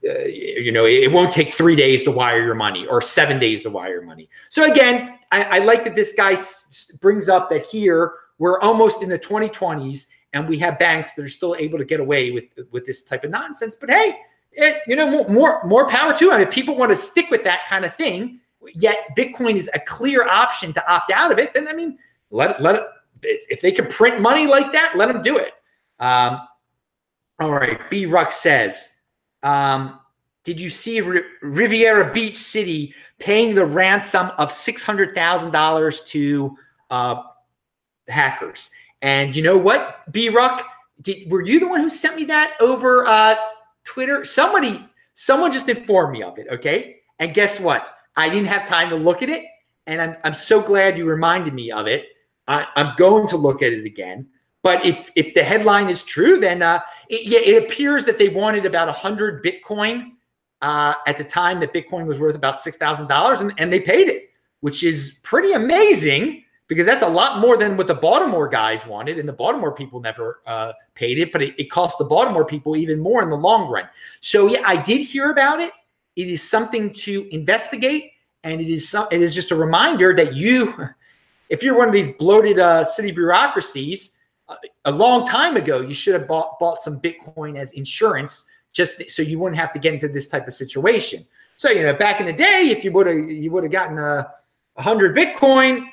uh, 0.08 0.18
you 0.24 0.70
know 0.72 0.84
it 0.84 1.10
won't 1.10 1.32
take 1.32 1.52
three 1.52 1.74
days 1.74 2.02
to 2.04 2.10
wire 2.10 2.44
your 2.44 2.54
money 2.54 2.86
or 2.86 3.00
seven 3.00 3.38
days 3.38 3.62
to 3.62 3.70
wire 3.70 3.92
your 3.92 4.02
money. 4.02 4.28
So 4.48 4.70
again 4.70 5.18
i, 5.32 5.42
I 5.42 5.58
like 5.58 5.84
that 5.84 5.96
this 5.96 6.12
guy 6.12 6.32
s- 6.32 6.96
brings 7.00 7.28
up 7.28 7.50
that 7.50 7.64
here 7.64 8.14
we're 8.38 8.60
almost 8.60 9.02
in 9.02 9.08
the 9.08 9.18
2020s 9.18 10.06
and 10.34 10.48
we 10.48 10.58
have 10.58 10.78
banks 10.78 11.14
that 11.14 11.24
are 11.24 11.28
still 11.28 11.56
able 11.58 11.78
to 11.78 11.84
get 11.84 12.00
away 12.00 12.30
with 12.30 12.44
with 12.70 12.86
this 12.86 13.02
type 13.02 13.24
of 13.24 13.30
nonsense. 13.30 13.74
But 13.74 13.90
hey 13.90 14.18
it, 14.52 14.82
you 14.86 14.96
know 14.96 15.24
more 15.28 15.64
more 15.64 15.88
power 15.88 16.16
to 16.16 16.30
them 16.30 16.40
if 16.40 16.50
people 16.50 16.76
want 16.76 16.90
to 16.90 16.96
stick 16.96 17.30
with 17.30 17.44
that 17.44 17.66
kind 17.68 17.84
of 17.84 17.94
thing 17.94 18.40
yet 18.74 19.16
bitcoin 19.16 19.56
is 19.56 19.70
a 19.74 19.80
clear 19.80 20.26
option 20.28 20.72
to 20.72 20.92
opt 20.92 21.10
out 21.10 21.32
of 21.32 21.38
it. 21.38 21.54
Then 21.54 21.66
i 21.68 21.72
mean 21.72 21.98
let 22.30 22.60
let 22.60 22.88
if 23.22 23.60
they 23.60 23.72
can 23.72 23.86
print 23.86 24.20
money 24.20 24.46
like 24.46 24.72
that 24.72 24.96
let 24.96 25.10
them 25.10 25.22
do 25.22 25.38
it 25.38 25.52
um, 26.00 26.40
all 27.40 27.52
right. 27.52 27.78
B 27.90 28.06
Ruck 28.06 28.32
says, 28.32 28.88
um, 29.42 30.00
did 30.44 30.60
you 30.60 30.70
see 30.70 31.00
R- 31.02 31.22
Riviera 31.42 32.12
Beach 32.12 32.36
City 32.36 32.94
paying 33.18 33.54
the 33.54 33.66
ransom 33.66 34.30
of 34.38 34.50
$600,000 34.50 36.06
to 36.06 36.56
uh, 36.90 37.22
hackers? 38.08 38.70
And 39.02 39.36
you 39.36 39.42
know 39.42 39.58
what, 39.58 40.10
B 40.12 40.28
Ruck? 40.28 40.64
Were 41.28 41.42
you 41.42 41.60
the 41.60 41.68
one 41.68 41.80
who 41.80 41.90
sent 41.90 42.16
me 42.16 42.24
that 42.24 42.54
over 42.58 43.06
uh, 43.06 43.34
Twitter. 43.86 44.24
Somebody, 44.26 44.86
someone 45.14 45.52
just 45.52 45.70
informed 45.70 46.12
me 46.12 46.22
of 46.22 46.38
it. 46.38 46.46
Okay. 46.50 46.96
And 47.18 47.32
guess 47.32 47.58
what? 47.58 47.86
I 48.16 48.28
didn't 48.28 48.48
have 48.48 48.68
time 48.68 48.90
to 48.90 48.96
look 48.96 49.22
at 49.22 49.30
it. 49.30 49.44
And 49.86 50.02
I'm, 50.02 50.16
I'm 50.24 50.34
so 50.34 50.60
glad 50.60 50.98
you 50.98 51.06
reminded 51.06 51.54
me 51.54 51.70
of 51.70 51.86
it. 51.86 52.06
I, 52.48 52.66
I'm 52.76 52.94
going 52.96 53.26
to 53.28 53.36
look 53.36 53.62
at 53.62 53.72
it 53.72 53.86
again. 53.86 54.26
But 54.62 54.84
if, 54.84 55.10
if 55.14 55.34
the 55.34 55.44
headline 55.44 55.88
is 55.88 56.02
true, 56.02 56.40
then 56.40 56.62
uh, 56.62 56.80
it, 57.08 57.26
yeah, 57.26 57.38
it 57.38 57.62
appears 57.62 58.04
that 58.04 58.18
they 58.18 58.28
wanted 58.28 58.66
about 58.66 58.88
100 58.88 59.44
Bitcoin 59.44 60.12
uh, 60.62 60.94
at 61.06 61.18
the 61.18 61.24
time 61.24 61.60
that 61.60 61.72
Bitcoin 61.72 62.06
was 62.06 62.18
worth 62.18 62.34
about 62.34 62.56
$6,000 62.56 63.40
and, 63.40 63.52
and 63.58 63.72
they 63.72 63.80
paid 63.80 64.08
it, 64.08 64.30
which 64.60 64.82
is 64.82 65.20
pretty 65.22 65.52
amazing 65.52 66.42
because 66.68 66.86
that's 66.86 67.02
a 67.02 67.08
lot 67.08 67.38
more 67.38 67.56
than 67.56 67.76
what 67.76 67.86
the 67.86 67.94
Baltimore 67.94 68.48
guys 68.48 68.86
wanted. 68.86 69.18
And 69.18 69.28
the 69.28 69.32
Baltimore 69.32 69.72
people 69.72 70.00
never 70.00 70.40
uh, 70.46 70.72
paid 70.94 71.18
it, 71.18 71.30
but 71.30 71.42
it, 71.42 71.54
it 71.58 71.70
cost 71.70 71.98
the 71.98 72.04
Baltimore 72.04 72.44
people 72.44 72.76
even 72.76 72.98
more 72.98 73.22
in 73.22 73.28
the 73.28 73.36
long 73.36 73.70
run. 73.70 73.88
So, 74.20 74.48
yeah, 74.48 74.62
I 74.64 74.76
did 74.76 75.00
hear 75.00 75.30
about 75.30 75.60
it. 75.60 75.70
It 76.16 76.28
is 76.28 76.42
something 76.42 76.92
to 76.94 77.28
investigate. 77.32 78.12
And 78.42 78.60
it 78.60 78.70
is 78.70 78.88
some, 78.88 79.06
it 79.10 79.22
is 79.22 79.34
just 79.34 79.50
a 79.50 79.56
reminder 79.56 80.14
that 80.14 80.34
you, 80.34 80.74
if 81.50 81.62
you're 81.62 81.76
one 81.76 81.88
of 81.88 81.94
these 81.94 82.16
bloated 82.16 82.58
uh, 82.58 82.82
city 82.84 83.12
bureaucracies, 83.12 84.15
a 84.84 84.90
long 84.90 85.26
time 85.26 85.56
ago, 85.56 85.80
you 85.80 85.94
should 85.94 86.14
have 86.14 86.28
bought, 86.28 86.58
bought 86.58 86.80
some 86.80 87.00
Bitcoin 87.00 87.58
as 87.58 87.72
insurance 87.72 88.46
just 88.72 89.08
so 89.10 89.22
you 89.22 89.38
wouldn't 89.38 89.58
have 89.58 89.72
to 89.72 89.78
get 89.78 89.94
into 89.94 90.06
this 90.08 90.28
type 90.28 90.46
of 90.46 90.52
situation. 90.52 91.26
So, 91.56 91.70
you 91.70 91.82
know, 91.82 91.94
back 91.94 92.20
in 92.20 92.26
the 92.26 92.32
day, 92.32 92.68
if 92.70 92.84
you 92.84 92.92
would 92.92 93.06
have 93.06 93.16
you 93.16 93.50
would 93.50 93.64
have 93.64 93.72
gotten 93.72 93.98
a, 93.98 94.30
hundred 94.78 95.16
Bitcoin 95.16 95.86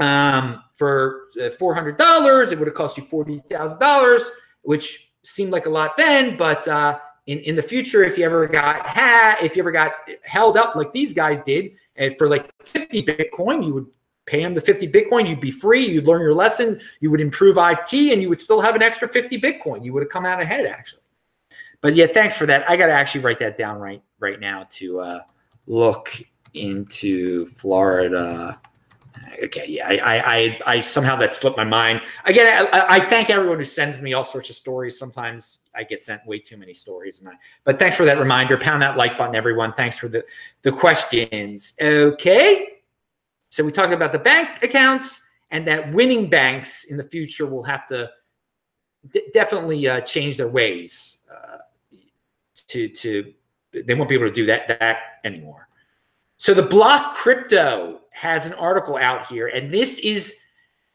um, 0.00 0.64
for 0.76 1.26
uh, 1.40 1.50
four 1.50 1.72
hundred 1.72 1.96
dollars, 1.96 2.50
it 2.50 2.58
would 2.58 2.66
have 2.66 2.74
cost 2.74 2.96
you 2.96 3.04
forty 3.04 3.40
thousand 3.48 3.78
dollars, 3.78 4.28
which 4.62 5.12
seemed 5.22 5.52
like 5.52 5.66
a 5.66 5.70
lot 5.70 5.96
then. 5.96 6.36
But 6.36 6.66
uh, 6.66 6.98
in 7.28 7.38
in 7.38 7.54
the 7.54 7.62
future, 7.62 8.02
if 8.02 8.18
you 8.18 8.24
ever 8.24 8.48
got 8.48 8.84
ha- 8.84 9.36
if 9.40 9.54
you 9.54 9.62
ever 9.62 9.70
got 9.70 9.92
held 10.24 10.56
up 10.56 10.74
like 10.74 10.92
these 10.92 11.14
guys 11.14 11.40
did, 11.42 11.70
and 11.94 12.16
for 12.18 12.28
like 12.28 12.50
fifty 12.64 13.04
Bitcoin, 13.04 13.64
you 13.64 13.74
would 13.74 13.86
pay 14.26 14.40
them 14.40 14.54
the 14.54 14.60
50 14.60 14.88
Bitcoin, 14.88 15.28
you'd 15.28 15.40
be 15.40 15.50
free, 15.50 15.86
you'd 15.86 16.06
learn 16.06 16.22
your 16.22 16.34
lesson, 16.34 16.80
you 17.00 17.10
would 17.10 17.20
improve 17.20 17.56
IT, 17.58 17.92
and 17.92 18.22
you 18.22 18.28
would 18.28 18.40
still 18.40 18.60
have 18.60 18.74
an 18.74 18.82
extra 18.82 19.08
50 19.08 19.40
Bitcoin. 19.40 19.84
You 19.84 19.92
would 19.92 20.02
have 20.02 20.10
come 20.10 20.26
out 20.26 20.40
ahead 20.40 20.66
actually 20.66 21.04
but 21.84 21.94
yeah, 21.94 22.06
thanks 22.06 22.34
for 22.34 22.46
that. 22.46 22.64
I 22.66 22.78
got 22.78 22.86
to 22.86 22.94
actually 22.94 23.20
write 23.20 23.38
that 23.40 23.58
down 23.58 23.78
right 23.78 24.02
right 24.18 24.40
now 24.40 24.66
to 24.70 25.00
uh, 25.00 25.20
look 25.66 26.18
into 26.54 27.44
Florida. 27.44 28.58
Okay, 29.42 29.66
yeah, 29.68 29.86
I, 29.86 30.18
I, 30.18 30.60
I, 30.66 30.80
somehow 30.80 31.14
that 31.16 31.34
slipped 31.34 31.58
my 31.58 31.64
mind. 31.64 32.00
Again, 32.24 32.68
I, 32.72 32.86
I, 32.88 33.00
thank 33.00 33.28
everyone 33.28 33.58
who 33.58 33.64
sends 33.66 34.00
me 34.00 34.14
all 34.14 34.24
sorts 34.24 34.48
of 34.48 34.56
stories. 34.56 34.98
Sometimes 34.98 35.58
I 35.74 35.84
get 35.84 36.02
sent 36.02 36.26
way 36.26 36.38
too 36.38 36.56
many 36.56 36.72
stories, 36.72 37.20
and 37.20 37.28
I. 37.28 37.32
But 37.64 37.78
thanks 37.78 37.96
for 37.96 38.06
that 38.06 38.18
reminder. 38.18 38.56
Pound 38.56 38.80
that 38.80 38.96
like 38.96 39.18
button, 39.18 39.34
everyone. 39.34 39.74
Thanks 39.74 39.98
for 39.98 40.08
the 40.08 40.24
the 40.62 40.72
questions. 40.72 41.74
Okay, 41.82 42.78
so 43.54 43.62
we 43.62 43.70
talked 43.70 43.92
about 43.92 44.10
the 44.10 44.18
bank 44.18 44.62
accounts 44.62 45.22
and 45.52 45.64
that 45.68 45.92
winning 45.92 46.28
banks 46.28 46.86
in 46.86 46.96
the 46.96 47.04
future 47.04 47.46
will 47.46 47.62
have 47.62 47.86
to 47.86 48.10
d- 49.12 49.28
definitely 49.32 49.86
uh, 49.86 50.00
change 50.00 50.36
their 50.36 50.48
ways 50.48 51.24
to 52.66 52.88
to 52.88 53.32
they 53.72 53.94
won't 53.94 54.08
be 54.08 54.16
able 54.16 54.26
to 54.26 54.34
do 54.34 54.46
that 54.46 54.66
that 54.66 54.96
anymore. 55.22 55.68
So 56.36 56.52
the 56.54 56.62
block 56.62 57.14
crypto 57.14 58.00
has 58.10 58.46
an 58.46 58.54
article 58.54 58.96
out 58.96 59.26
here, 59.28 59.46
and 59.48 59.72
this 59.72 60.00
is, 60.00 60.36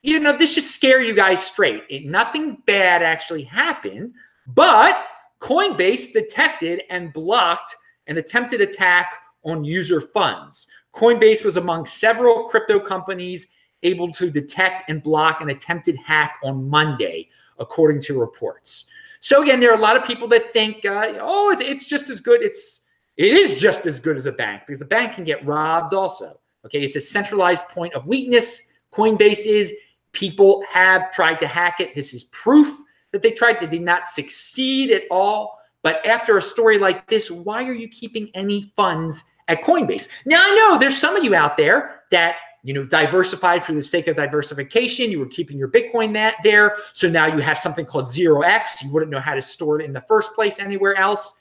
you 0.01 0.19
know, 0.19 0.37
this 0.37 0.55
just 0.55 0.71
scare 0.71 1.01
you 1.01 1.13
guys 1.13 1.41
straight. 1.41 1.83
It, 1.89 2.05
nothing 2.05 2.61
bad 2.65 3.03
actually 3.03 3.43
happened, 3.43 4.13
but 4.47 5.05
Coinbase 5.39 6.11
detected 6.11 6.81
and 6.89 7.13
blocked 7.13 7.75
an 8.07 8.17
attempted 8.17 8.59
attack 8.59 9.13
on 9.43 9.63
user 9.63 10.01
funds. 10.01 10.67
Coinbase 10.93 11.45
was 11.45 11.57
among 11.57 11.85
several 11.85 12.49
crypto 12.49 12.79
companies 12.79 13.49
able 13.83 14.11
to 14.13 14.29
detect 14.29 14.89
and 14.89 15.01
block 15.01 15.41
an 15.41 15.49
attempted 15.49 15.95
hack 15.97 16.39
on 16.43 16.69
Monday, 16.69 17.29
according 17.59 18.01
to 18.01 18.19
reports. 18.19 18.85
So 19.21 19.43
again, 19.43 19.59
there 19.59 19.71
are 19.71 19.77
a 19.77 19.81
lot 19.81 19.97
of 19.97 20.03
people 20.03 20.27
that 20.29 20.53
think, 20.53 20.85
uh, 20.85 21.13
oh, 21.19 21.51
it's, 21.51 21.61
it's 21.61 21.87
just 21.87 22.09
as 22.09 22.19
good. 22.19 22.41
It's 22.41 22.85
it 23.17 23.33
is 23.33 23.59
just 23.59 23.85
as 23.85 23.99
good 23.99 24.15
as 24.15 24.27
a 24.27 24.31
bank 24.31 24.63
because 24.65 24.81
a 24.81 24.85
bank 24.85 25.13
can 25.13 25.25
get 25.25 25.45
robbed 25.45 25.93
also. 25.93 26.39
Okay, 26.65 26.81
it's 26.81 26.95
a 26.95 27.01
centralized 27.01 27.65
point 27.65 27.93
of 27.93 28.07
weakness. 28.07 28.61
Coinbase 28.93 29.45
is. 29.45 29.73
People 30.11 30.63
have 30.67 31.11
tried 31.11 31.39
to 31.39 31.45
hack 31.45 31.79
it. 31.79 31.93
This 31.93 32.15
is 32.15 32.23
proof 32.25 32.75
that 33.11 33.21
they 33.21 33.29
tried. 33.29 33.59
They 33.61 33.67
did 33.67 33.83
not 33.83 34.07
succeed 34.07 34.89
at 34.89 35.03
all. 35.11 35.58
But 35.81 36.05
after 36.05 36.37
a 36.37 36.41
story 36.41 36.77
like 36.77 37.07
this, 37.07 37.31
why 37.31 37.63
are 37.63 37.73
you 37.73 37.87
keeping 37.87 38.29
any 38.33 38.73
funds 38.75 39.23
at 39.47 39.61
Coinbase? 39.61 40.09
Now 40.25 40.43
I 40.43 40.55
know 40.55 40.77
there's 40.77 40.97
some 40.97 41.15
of 41.15 41.23
you 41.23 41.35
out 41.35 41.57
there 41.57 42.01
that 42.11 42.37
you 42.63 42.73
know, 42.73 42.83
diversified 42.83 43.63
for 43.63 43.73
the 43.73 43.81
sake 43.81 44.07
of 44.07 44.17
diversification. 44.17 45.11
You 45.11 45.19
were 45.19 45.27
keeping 45.27 45.57
your 45.57 45.69
Bitcoin 45.69 46.13
that 46.13 46.35
there. 46.43 46.77
So 46.93 47.07
now 47.07 47.25
you 47.25 47.39
have 47.39 47.57
something 47.57 47.85
called 47.85 48.11
zero 48.11 48.41
X. 48.41 48.83
You 48.83 48.91
wouldn't 48.91 49.11
know 49.11 49.21
how 49.21 49.33
to 49.33 49.41
store 49.41 49.79
it 49.79 49.85
in 49.85 49.93
the 49.93 50.01
first 50.01 50.33
place 50.33 50.59
anywhere 50.59 50.95
else. 50.95 51.35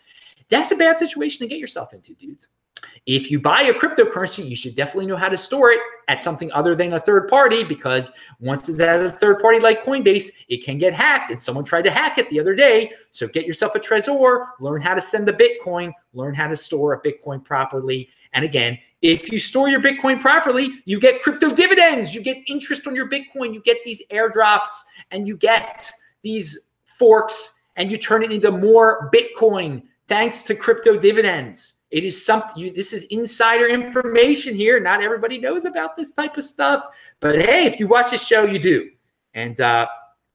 That's 0.49 0.71
a 0.71 0.76
bad 0.76 0.97
situation 0.97 1.40
to 1.40 1.49
get 1.49 1.59
yourself 1.59 1.92
into, 1.92 2.14
dudes. 2.14 2.49
If 3.06 3.30
you 3.30 3.40
buy 3.40 3.62
a 3.62 3.73
cryptocurrency, 3.73 4.49
you 4.49 4.54
should 4.54 4.75
definitely 4.75 5.06
know 5.06 5.16
how 5.16 5.28
to 5.28 5.37
store 5.37 5.70
it 5.70 5.80
at 6.08 6.20
something 6.20 6.52
other 6.52 6.75
than 6.75 6.92
a 6.92 7.00
third 7.00 7.28
party 7.28 7.64
because 7.64 8.12
once 8.38 8.68
it's 8.68 8.80
at 8.80 9.00
a 9.00 9.11
third 9.11 9.40
party 9.40 9.61
like 9.61 9.82
Coinbase, 9.82 10.30
it 10.49 10.64
can 10.64 10.78
get 10.78 10.92
hacked. 10.92 11.30
And 11.30 11.40
someone 11.40 11.64
tried 11.64 11.82
to 11.82 11.90
hack 11.90 12.18
it 12.18 12.28
the 12.30 12.38
other 12.38 12.54
day. 12.54 12.90
So 13.12 13.26
get 13.26 13.47
yourself 13.47 13.75
a 13.75 13.78
Trezor, 13.78 14.49
learn 14.61 14.82
how 14.82 14.94
to 14.94 15.00
send 15.00 15.26
the 15.26 15.32
Bitcoin, 15.32 15.92
learn 16.12 16.35
how 16.35 16.49
to 16.49 16.56
store 16.56 16.94
a 16.94 17.00
Bitcoin 17.00 17.44
properly. 17.44 18.08
And 18.32 18.44
again, 18.44 18.78
if 19.00 19.30
you 19.30 19.38
store 19.38 19.68
your 19.68 19.80
Bitcoin 19.80 20.20
properly, 20.20 20.82
you 20.85 20.99
get 20.99 21.23
crypto 21.23 21.54
dividends, 21.54 22.14
you 22.14 22.20
get 22.20 22.38
interest 22.47 22.87
on 22.87 22.97
your 22.97 23.08
Bitcoin, 23.08 23.54
you 23.54 23.62
get 23.62 23.78
these 23.85 24.02
airdrops, 24.11 24.68
and 25.12 25.26
you 25.26 25.37
get 25.37 25.90
these 26.23 26.70
forks, 26.85 27.54
and 27.76 27.90
you 27.90 27.97
turn 27.97 28.23
it 28.23 28.32
into 28.32 28.50
more 28.50 29.11
Bitcoin 29.14 29.82
thanks 30.08 30.42
to 30.42 30.54
crypto 30.54 30.99
dividends. 30.99 31.75
It 31.90 32.04
is 32.04 32.25
something, 32.25 32.57
you, 32.57 32.71
this 32.73 32.92
is 32.92 33.04
insider 33.04 33.66
information 33.66 34.54
here. 34.54 34.78
Not 34.78 35.02
everybody 35.02 35.38
knows 35.38 35.64
about 35.64 35.97
this 35.97 36.12
type 36.12 36.37
of 36.37 36.45
stuff, 36.45 36.85
but 37.21 37.37
hey, 37.37 37.66
if 37.66 37.80
you 37.80 37.88
watch 37.88 38.11
this 38.11 38.26
show, 38.26 38.45
you 38.45 38.59
do. 38.59 38.90
And 39.35 39.61
uh, 39.61 39.87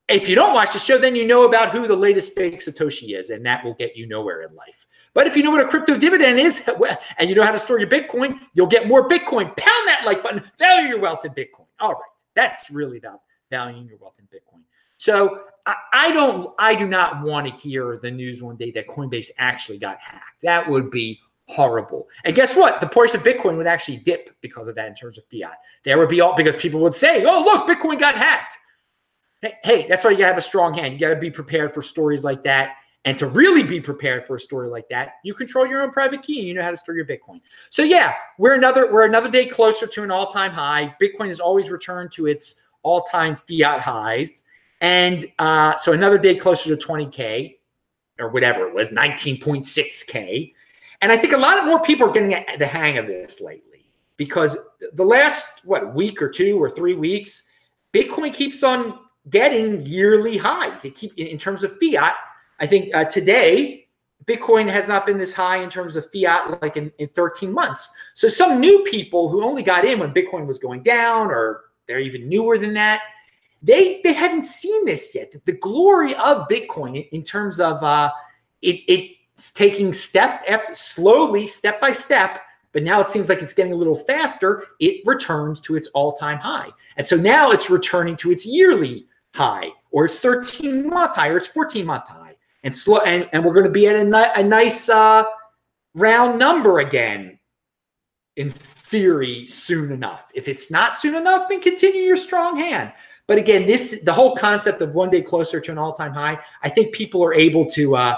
if 0.09 0.27
you 0.27 0.35
don't 0.35 0.53
watch 0.53 0.73
the 0.73 0.79
show, 0.79 0.97
then 0.97 1.15
you 1.15 1.25
know 1.25 1.45
about 1.45 1.71
who 1.71 1.87
the 1.87 1.95
latest 1.95 2.33
fake 2.33 2.59
Satoshi 2.59 3.17
is, 3.17 3.29
and 3.29 3.45
that 3.45 3.63
will 3.63 3.75
get 3.75 3.95
you 3.95 4.07
nowhere 4.07 4.41
in 4.41 4.55
life. 4.55 4.87
But 5.13 5.27
if 5.27 5.37
you 5.37 5.43
know 5.43 5.51
what 5.51 5.61
a 5.61 5.67
crypto 5.67 5.97
dividend 5.97 6.39
is 6.39 6.67
and 7.17 7.29
you 7.29 7.35
know 7.35 7.43
how 7.43 7.51
to 7.51 7.59
store 7.59 7.79
your 7.79 7.89
Bitcoin, 7.89 8.39
you'll 8.53 8.67
get 8.67 8.87
more 8.87 9.07
Bitcoin. 9.07 9.55
Pound 9.55 9.87
that 9.87 10.01
like 10.05 10.23
button, 10.23 10.43
value 10.57 10.89
your 10.89 10.99
wealth 10.99 11.23
in 11.23 11.31
Bitcoin. 11.31 11.67
All 11.79 11.91
right. 11.91 12.01
That's 12.35 12.71
really 12.71 12.97
about 12.97 13.21
valuing 13.51 13.87
your 13.87 13.97
wealth 13.99 14.15
in 14.17 14.25
Bitcoin. 14.25 14.61
So 14.97 15.41
I 15.65 16.11
don't, 16.11 16.53
I 16.59 16.75
do 16.75 16.87
not 16.87 17.23
want 17.23 17.47
to 17.47 17.53
hear 17.53 17.99
the 18.01 18.11
news 18.11 18.41
one 18.41 18.57
day 18.57 18.71
that 18.71 18.87
Coinbase 18.87 19.29
actually 19.37 19.77
got 19.77 19.97
hacked. 19.99 20.41
That 20.41 20.67
would 20.69 20.89
be 20.89 21.19
horrible. 21.53 22.07
And 22.23 22.35
guess 22.35 22.55
what? 22.55 22.81
The 22.81 22.87
price 22.87 23.13
of 23.13 23.23
Bitcoin 23.23 23.57
would 23.57 23.67
actually 23.67 23.97
dip 23.97 24.35
because 24.41 24.67
of 24.67 24.75
that 24.75 24.87
in 24.87 24.95
terms 24.95 25.17
of 25.17 25.23
fiat. 25.31 25.57
There 25.83 25.97
would 25.97 26.09
be 26.09 26.19
all 26.19 26.35
because 26.35 26.55
people 26.55 26.79
would 26.81 26.93
say, 26.93 27.23
oh, 27.25 27.43
look, 27.43 27.67
Bitcoin 27.67 27.99
got 27.99 28.15
hacked. 28.15 28.57
Hey, 29.41 29.53
hey 29.63 29.87
that's 29.87 30.03
why 30.03 30.11
you 30.11 30.17
got 30.17 30.23
to 30.23 30.29
have 30.29 30.37
a 30.37 30.41
strong 30.41 30.73
hand. 30.73 30.93
You 30.93 30.99
got 30.99 31.13
to 31.13 31.19
be 31.19 31.29
prepared 31.31 31.73
for 31.73 31.81
stories 31.81 32.23
like 32.23 32.43
that. 32.43 32.75
And 33.05 33.19
to 33.19 33.27
really 33.27 33.63
be 33.63 33.81
prepared 33.81 34.25
for 34.25 34.35
a 34.35 34.39
story 34.39 34.69
like 34.69 34.87
that, 34.89 35.15
you 35.23 35.33
control 35.33 35.67
your 35.67 35.83
own 35.83 35.91
private 35.91 36.23
key 36.23 36.39
and 36.39 36.47
you 36.47 36.53
know 36.53 36.63
how 36.63 36.71
to 36.71 36.77
store 36.77 36.95
your 36.95 37.05
Bitcoin. 37.05 37.41
So 37.69 37.83
yeah, 37.83 38.13
we're 38.39 38.53
another 38.53 38.91
we're 38.91 39.05
another 39.05 39.29
day 39.29 39.45
closer 39.45 39.85
to 39.85 40.03
an 40.03 40.11
all-time 40.11 40.51
high. 40.51 40.95
Bitcoin 41.01 41.27
has 41.27 41.41
always 41.41 41.69
returned 41.69 42.13
to 42.13 42.27
its 42.27 42.61
all-time 42.81 43.35
fiat 43.35 43.81
highs. 43.81 44.29
And 44.79 45.25
uh, 45.39 45.75
so 45.77 45.91
another 45.91 46.17
day 46.17 46.35
closer 46.35 46.75
to 46.75 46.87
20K 46.87 47.57
or 48.19 48.29
whatever 48.29 48.67
it 48.67 48.73
was, 48.73 48.89
19.6K. 48.91 50.53
And 51.03 51.11
I 51.11 51.17
think 51.17 51.33
a 51.33 51.37
lot 51.37 51.59
of 51.59 51.65
more 51.65 51.79
people 51.81 52.07
are 52.07 52.11
getting 52.11 52.57
the 52.57 52.65
hang 52.65 52.97
of 52.97 53.05
this 53.05 53.39
lately 53.39 53.85
because 54.17 54.57
the 54.93 55.03
last, 55.03 55.63
what, 55.63 55.93
week 55.93 56.21
or 56.21 56.29
two 56.29 56.61
or 56.61 56.69
three 56.69 56.95
weeks, 56.95 57.43
Bitcoin 57.93 58.33
keeps 58.33 58.63
on 58.63 58.99
getting 59.29 59.85
yearly 59.85 60.37
highs. 60.37 60.83
It 60.83 60.95
keep 60.95 61.13
in 61.17 61.37
terms 61.37 61.63
of 61.63 61.77
fiat 61.79 62.15
I 62.59 62.67
think 62.67 62.95
uh, 62.95 63.03
today, 63.05 63.87
Bitcoin 64.25 64.69
has 64.69 64.87
not 64.87 65.05
been 65.05 65.17
this 65.17 65.33
high 65.33 65.57
in 65.57 65.69
terms 65.69 65.97
of 65.97 66.09
fiat 66.11 66.61
like 66.61 66.77
in, 66.77 66.91
in 66.97 67.09
13 67.09 67.51
months. 67.51 67.91
So 68.13 68.29
some 68.29 68.59
new 68.61 68.83
people 68.83 69.27
who 69.27 69.43
only 69.43 69.63
got 69.63 69.83
in 69.83 69.99
when 69.99 70.13
Bitcoin 70.13 70.45
was 70.45 70.59
going 70.59 70.81
down, 70.81 71.27
or 71.27 71.65
they're 71.87 71.99
even 71.99 72.29
newer 72.29 72.57
than 72.57 72.73
that, 72.75 73.01
they 73.61 73.99
they 74.03 74.13
haven't 74.13 74.45
seen 74.45 74.85
this 74.85 75.13
yet. 75.13 75.33
The 75.45 75.53
glory 75.53 76.15
of 76.15 76.47
Bitcoin 76.47 77.05
in 77.09 77.23
terms 77.23 77.59
of 77.59 77.83
uh, 77.83 78.11
it 78.61 79.17
it's 79.35 79.51
taking 79.51 79.93
step 79.93 80.43
after 80.47 80.75
slowly, 80.75 81.47
step 81.47 81.81
by 81.81 81.91
step, 81.91 82.41
but 82.71 82.83
now 82.83 82.99
it 82.99 83.07
seems 83.07 83.29
like 83.29 83.41
it's 83.41 83.53
getting 83.53 83.73
a 83.73 83.75
little 83.75 83.95
faster. 83.95 84.65
It 84.79 85.01
returns 85.05 85.59
to 85.61 85.75
its 85.75 85.87
all-time 85.89 86.37
high, 86.37 86.69
and 86.97 87.07
so 87.07 87.15
now 87.15 87.51
it's 87.51 87.69
returning 87.69 88.15
to 88.17 88.31
its 88.31 88.45
yearly 88.45 89.07
high, 89.33 89.69
or 89.91 90.05
its 90.05 90.17
13 90.17 90.87
month 90.87 91.15
high, 91.15 91.29
or 91.29 91.37
its 91.37 91.47
14 91.47 91.85
month 91.85 92.07
high. 92.07 92.35
and 92.63 92.75
slow, 92.75 92.99
and, 92.99 93.27
and 93.33 93.43
we're 93.43 93.53
going 93.53 93.65
to 93.65 93.71
be 93.71 93.87
at 93.87 93.95
a, 93.95 94.03
ni- 94.03 94.33
a 94.35 94.43
nice 94.43 94.87
uh, 94.89 95.23
round 95.95 96.37
number 96.37 96.79
again. 96.79 97.39
In 98.35 98.51
theory, 98.51 99.47
soon 99.47 99.91
enough. 99.91 100.21
If 100.33 100.47
it's 100.47 100.71
not 100.71 100.95
soon 100.95 101.15
enough, 101.15 101.49
then 101.49 101.61
continue 101.61 102.01
your 102.01 102.17
strong 102.17 102.57
hand. 102.57 102.91
But 103.27 103.37
again, 103.37 103.65
this 103.65 104.01
the 104.03 104.13
whole 104.13 104.35
concept 104.35 104.81
of 104.81 104.93
one 104.93 105.09
day 105.09 105.21
closer 105.21 105.59
to 105.61 105.71
an 105.71 105.77
all 105.77 105.93
time 105.93 106.13
high. 106.13 106.39
I 106.61 106.69
think 106.69 106.93
people 106.93 107.23
are 107.23 107.33
able 107.33 107.69
to. 107.71 107.95
Uh, 107.95 108.17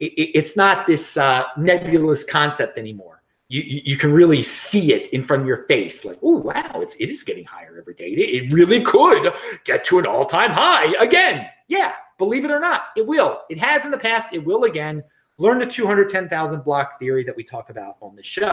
it, 0.00 0.12
it's 0.34 0.56
not 0.56 0.86
this 0.86 1.16
uh, 1.16 1.44
nebulous 1.56 2.24
concept 2.24 2.78
anymore. 2.78 3.22
You, 3.48 3.62
you, 3.62 3.96
can 3.96 4.10
really 4.12 4.42
see 4.42 4.92
it 4.94 5.12
in 5.12 5.22
front 5.22 5.42
of 5.42 5.46
your 5.46 5.66
face. 5.66 6.04
Like, 6.04 6.18
oh 6.22 6.38
wow, 6.38 6.80
it's 6.80 6.96
it 6.96 7.10
is 7.10 7.22
getting 7.22 7.44
higher 7.44 7.76
every 7.78 7.94
day. 7.94 8.08
It, 8.08 8.44
it 8.44 8.52
really 8.52 8.82
could 8.82 9.32
get 9.64 9.84
to 9.86 9.98
an 9.98 10.06
all 10.06 10.24
time 10.24 10.50
high 10.50 10.94
again. 10.98 11.46
Yeah, 11.68 11.92
believe 12.18 12.44
it 12.44 12.50
or 12.50 12.58
not, 12.58 12.86
it 12.96 13.06
will. 13.06 13.42
It 13.50 13.58
has 13.58 13.84
in 13.84 13.90
the 13.90 13.98
past. 13.98 14.32
It 14.32 14.44
will 14.44 14.64
again. 14.64 15.04
Learn 15.36 15.58
the 15.58 15.66
210,000 15.66 16.64
block 16.64 16.98
theory 16.98 17.24
that 17.24 17.36
we 17.36 17.42
talk 17.42 17.68
about 17.68 17.96
on 18.00 18.14
the 18.14 18.22
show. 18.22 18.52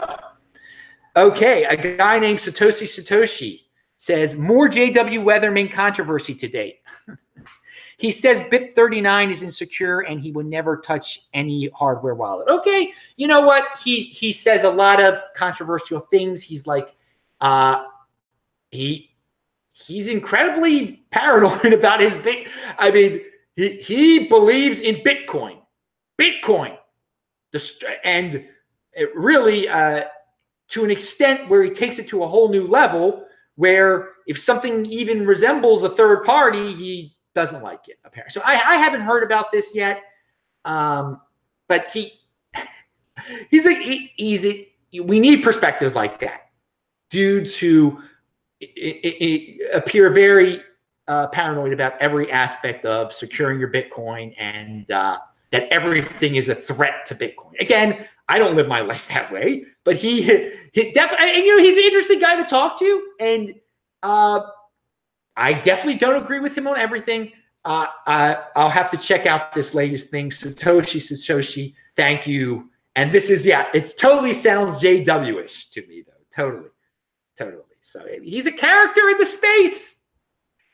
Okay, 1.16 1.64
a 1.64 1.76
guy 1.96 2.18
named 2.18 2.38
Satoshi 2.38 2.86
Satoshi 2.86 3.60
says 3.96 4.36
more 4.36 4.68
JW 4.68 5.22
Weatherman 5.22 5.70
controversy 5.70 6.34
to 6.34 6.48
date. 6.48 6.80
he 7.98 8.10
says 8.10 8.40
BIP39 8.42 9.32
is 9.32 9.42
insecure 9.42 10.00
and 10.00 10.20
he 10.20 10.32
would 10.32 10.46
never 10.46 10.78
touch 10.78 11.28
any 11.34 11.68
hardware 11.74 12.14
wallet. 12.14 12.48
Okay, 12.48 12.92
you 13.16 13.26
know 13.26 13.42
what? 13.42 13.78
He 13.82 14.04
he 14.04 14.32
says 14.32 14.64
a 14.64 14.70
lot 14.70 15.00
of 15.00 15.22
controversial 15.36 16.00
things. 16.00 16.42
He's 16.42 16.66
like, 16.66 16.94
uh, 17.40 17.84
he 18.70 19.14
he's 19.72 20.08
incredibly 20.08 21.04
paranoid 21.10 21.72
about 21.72 22.00
his 22.00 22.16
big. 22.16 22.48
I 22.78 22.90
mean, 22.90 23.20
he 23.56 23.76
he 23.76 24.28
believes 24.28 24.80
in 24.80 24.96
Bitcoin, 24.96 25.58
Bitcoin, 26.18 26.76
the 27.52 27.98
and 28.04 28.44
it 28.94 29.14
really 29.14 29.68
uh, 29.68 30.04
to 30.68 30.84
an 30.84 30.90
extent 30.90 31.48
where 31.48 31.62
he 31.62 31.70
takes 31.70 31.98
it 31.98 32.08
to 32.08 32.24
a 32.24 32.28
whole 32.28 32.48
new 32.48 32.66
level 32.66 33.26
where 33.56 34.10
if 34.26 34.38
something 34.38 34.86
even 34.86 35.26
resembles 35.26 35.82
a 35.82 35.90
third 35.90 36.24
party, 36.24 36.74
he 36.74 37.14
doesn't 37.34 37.62
like 37.62 37.88
it. 37.88 37.98
Apparently, 38.04 38.30
so 38.32 38.42
I, 38.44 38.52
I 38.52 38.76
haven't 38.76 39.02
heard 39.02 39.22
about 39.22 39.52
this 39.52 39.74
yet. 39.74 40.02
Um, 40.64 41.20
but 41.68 41.88
he 41.88 42.12
he's 43.50 43.64
like 43.64 43.78
he, 43.78 44.12
he's 44.16 44.44
a, 44.44 44.68
we 45.02 45.18
need 45.18 45.42
perspectives 45.42 45.94
like 45.94 46.20
that, 46.20 46.50
dudes 47.10 47.56
who 47.56 47.98
it, 48.60 48.66
it, 48.76 49.70
appear 49.74 50.10
very 50.10 50.62
uh, 51.08 51.26
paranoid 51.28 51.72
about 51.72 51.94
every 52.00 52.30
aspect 52.30 52.84
of 52.84 53.12
securing 53.12 53.58
your 53.58 53.70
Bitcoin 53.70 54.34
and 54.38 54.90
uh, 54.90 55.18
that 55.50 55.68
everything 55.68 56.36
is 56.36 56.48
a 56.48 56.54
threat 56.54 57.04
to 57.06 57.14
Bitcoin. 57.14 57.58
Again, 57.60 58.06
I 58.28 58.38
don't 58.38 58.56
live 58.56 58.68
my 58.68 58.80
life 58.80 59.08
that 59.08 59.32
way, 59.32 59.64
but 59.84 59.96
he, 59.96 60.22
he 60.72 60.92
definitely, 60.92 61.36
and 61.36 61.44
you 61.44 61.56
know, 61.56 61.62
he's 61.62 61.76
an 61.76 61.84
interesting 61.84 62.20
guy 62.20 62.36
to 62.36 62.44
talk 62.44 62.78
to. 62.78 63.08
And 63.20 63.54
uh, 64.02 64.40
I 65.36 65.52
definitely 65.52 65.98
don't 65.98 66.22
agree 66.22 66.40
with 66.40 66.56
him 66.56 66.66
on 66.66 66.76
everything. 66.76 67.32
Uh, 67.64 67.86
I, 68.06 68.44
I'll 68.56 68.70
have 68.70 68.90
to 68.90 68.96
check 68.96 69.26
out 69.26 69.54
this 69.54 69.74
latest 69.74 70.10
thing. 70.10 70.30
Satoshi, 70.30 71.00
Satoshi, 71.00 71.74
thank 71.96 72.26
you. 72.26 72.70
And 72.96 73.10
this 73.10 73.30
is, 73.30 73.46
yeah, 73.46 73.68
it's 73.72 73.94
totally 73.94 74.32
sounds 74.32 74.74
JW 74.76 75.44
ish 75.44 75.70
to 75.70 75.86
me, 75.86 76.02
though. 76.06 76.12
Totally. 76.34 76.70
Totally. 77.38 77.62
So 77.80 78.04
he's 78.22 78.46
a 78.46 78.52
character 78.52 79.08
in 79.08 79.18
the 79.18 79.26
space. 79.26 80.00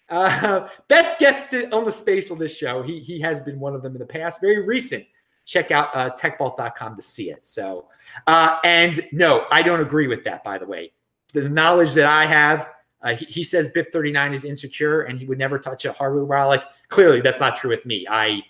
Uh, 0.09 0.69
best 0.89 1.19
guest 1.19 1.55
on 1.73 1.85
the 1.85 1.93
space 1.93 2.31
on 2.31 2.39
this 2.39 2.57
show. 2.57 2.83
He, 2.83 2.99
he 3.01 3.21
has 3.21 3.41
been 3.41 3.61
one 3.61 3.75
of 3.75 3.83
them 3.83 3.93
in 3.93 3.99
the 3.99 4.07
past, 4.07 4.41
very 4.41 4.67
recent 4.67 5.07
check 5.49 5.71
out 5.71 5.89
uh, 5.97 6.11
techbalt.com 6.11 6.95
to 6.95 7.03
see 7.03 7.31
it. 7.31 7.47
So, 7.47 7.87
uh, 8.27 8.59
and 8.65 9.01
no, 9.13 9.47
I 9.51 9.63
don't 9.63 9.81
agree 9.81 10.07
with 10.07 10.23
that, 10.25 10.45
by 10.45 10.59
the 10.59 10.67
way. 10.67 10.93
The 11.33 11.49
knowledge 11.49 11.95
that 11.95 12.05
I 12.05 12.27
have, 12.27 12.69
uh, 13.03 13.15
he, 13.15 13.25
he, 13.27 13.43
says 13.43 13.69
BIP39 13.69 14.35
is 14.35 14.45
insecure 14.45 15.03
and 15.03 15.19
he 15.19 15.27
would 15.27 15.39
never 15.39 15.59
touch 15.59 15.85
a 15.85 15.93
hardware 15.93 16.25
wallet. 16.25 16.63
Clearly, 16.89 17.21
that's 17.21 17.41
not 17.41 17.57
true 17.57 17.71
with 17.71 17.87
me. 17.87 18.07
I, 18.11 18.43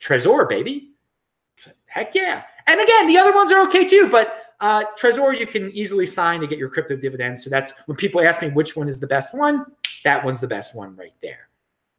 Trezor, 0.00 0.48
baby. 0.48 0.90
Heck 1.86 2.14
yeah. 2.14 2.42
And 2.66 2.80
again, 2.80 3.06
the 3.06 3.16
other 3.16 3.34
ones 3.34 3.50
are 3.52 3.64
okay 3.66 3.88
too, 3.88 4.08
but 4.08 4.54
uh, 4.60 4.84
Trezor 4.98 5.38
you 5.38 5.46
can 5.46 5.70
easily 5.72 6.06
sign 6.06 6.40
to 6.40 6.46
get 6.46 6.58
your 6.58 6.68
crypto 6.68 6.96
dividends. 6.96 7.42
So 7.42 7.50
that's 7.50 7.72
when 7.86 7.96
people 7.96 8.20
ask 8.20 8.42
me 8.42 8.48
which 8.48 8.76
one 8.76 8.88
is 8.88 9.00
the 9.00 9.06
best 9.06 9.34
one, 9.34 9.64
that 10.04 10.24
one's 10.24 10.40
the 10.40 10.48
best 10.48 10.74
one 10.74 10.94
right 10.96 11.14
there. 11.22 11.48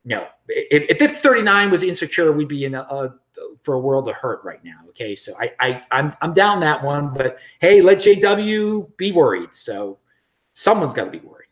No, 0.05 0.27
if, 0.47 0.83
if 0.89 1.21
BIP39 1.21 1.71
was 1.71 1.81
insecure, 1.81 2.31
we'd 2.31 2.47
be 2.47 2.65
in 2.65 2.75
a, 2.75 2.81
a 2.81 3.15
for 3.63 3.75
a 3.75 3.79
world 3.79 4.07
of 4.09 4.15
hurt 4.15 4.43
right 4.43 4.63
now. 4.63 4.79
Okay, 4.89 5.15
so 5.15 5.33
I, 5.39 5.53
I 5.59 5.83
I'm 5.91 6.13
I'm 6.21 6.33
down 6.33 6.59
that 6.59 6.83
one, 6.83 7.13
but 7.13 7.37
hey, 7.59 7.81
let 7.81 7.99
JW 7.99 8.95
be 8.97 9.11
worried. 9.11 9.53
So 9.53 9.99
someone's 10.53 10.93
got 10.93 11.05
to 11.05 11.11
be 11.11 11.19
worried. 11.19 11.47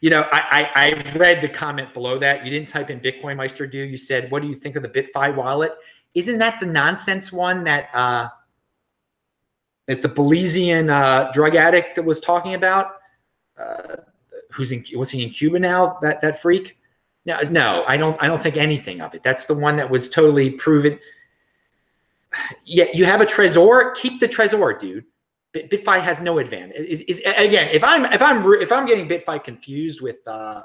You 0.00 0.10
know, 0.10 0.26
I, 0.30 0.70
I, 0.76 0.86
I 0.86 1.16
read 1.16 1.40
the 1.40 1.48
comment 1.48 1.94
below 1.94 2.18
that. 2.18 2.44
You 2.44 2.50
didn't 2.50 2.68
type 2.68 2.90
in 2.90 3.00
Bitcoin 3.00 3.36
Meister, 3.36 3.66
do 3.66 3.78
you? 3.78 3.96
said, 3.96 4.30
"What 4.30 4.42
do 4.42 4.48
you 4.48 4.54
think 4.54 4.76
of 4.76 4.82
the 4.82 4.88
BitFi 4.88 5.34
wallet?" 5.34 5.72
Isn't 6.14 6.38
that 6.38 6.60
the 6.60 6.66
nonsense 6.66 7.32
one 7.32 7.64
that 7.64 7.94
uh, 7.94 8.28
that 9.86 10.02
the 10.02 10.08
Belizean 10.08 10.90
uh, 10.90 11.32
drug 11.32 11.56
addict 11.56 11.98
was 12.04 12.20
talking 12.20 12.54
about? 12.54 12.96
Uh, 13.58 13.96
who's 14.50 14.70
in 14.72 14.84
was 14.94 15.10
he 15.10 15.22
in 15.22 15.30
Cuba 15.30 15.58
now? 15.58 15.98
That 16.02 16.20
that 16.20 16.40
freak? 16.42 16.78
No, 17.24 17.40
no, 17.50 17.84
I 17.88 17.96
don't. 17.96 18.22
I 18.22 18.26
don't 18.26 18.40
think 18.40 18.56
anything 18.56 19.00
of 19.00 19.14
it. 19.14 19.22
That's 19.22 19.46
the 19.46 19.54
one 19.54 19.76
that 19.76 19.90
was 19.90 20.08
totally 20.08 20.50
proven. 20.50 20.98
Yeah, 22.64 22.86
you 22.92 23.04
have 23.04 23.20
a 23.20 23.26
Trezor. 23.26 23.94
Keep 23.94 24.20
the 24.20 24.28
Trezor, 24.28 24.78
dude. 24.78 25.04
BitFi 25.54 26.00
has 26.02 26.20
no 26.20 26.38
advantage. 26.38 26.86
Is, 26.86 27.00
is 27.02 27.22
again, 27.36 27.68
if 27.72 27.82
I'm 27.82 28.04
if 28.12 28.20
I'm 28.20 28.44
if 28.54 28.70
I'm 28.70 28.84
getting 28.84 29.08
BitFi 29.08 29.42
confused 29.42 30.02
with, 30.02 30.18
uh, 30.26 30.62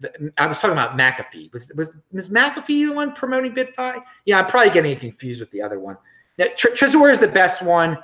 the, 0.00 0.32
I 0.36 0.46
was 0.46 0.58
talking 0.58 0.72
about 0.72 0.98
McAfee. 0.98 1.50
Was 1.52 1.72
was 1.74 1.96
Ms. 2.12 2.28
McAfee 2.28 2.88
the 2.88 2.92
one 2.92 3.12
promoting 3.14 3.54
BitFi? 3.54 4.02
Yeah, 4.26 4.40
I'm 4.40 4.46
probably 4.46 4.70
getting 4.70 4.98
confused 4.98 5.40
with 5.40 5.50
the 5.52 5.62
other 5.62 5.80
one. 5.80 5.96
Now, 6.36 6.46
Trezor 6.56 7.10
is 7.12 7.20
the 7.20 7.28
best 7.28 7.62
one 7.62 7.96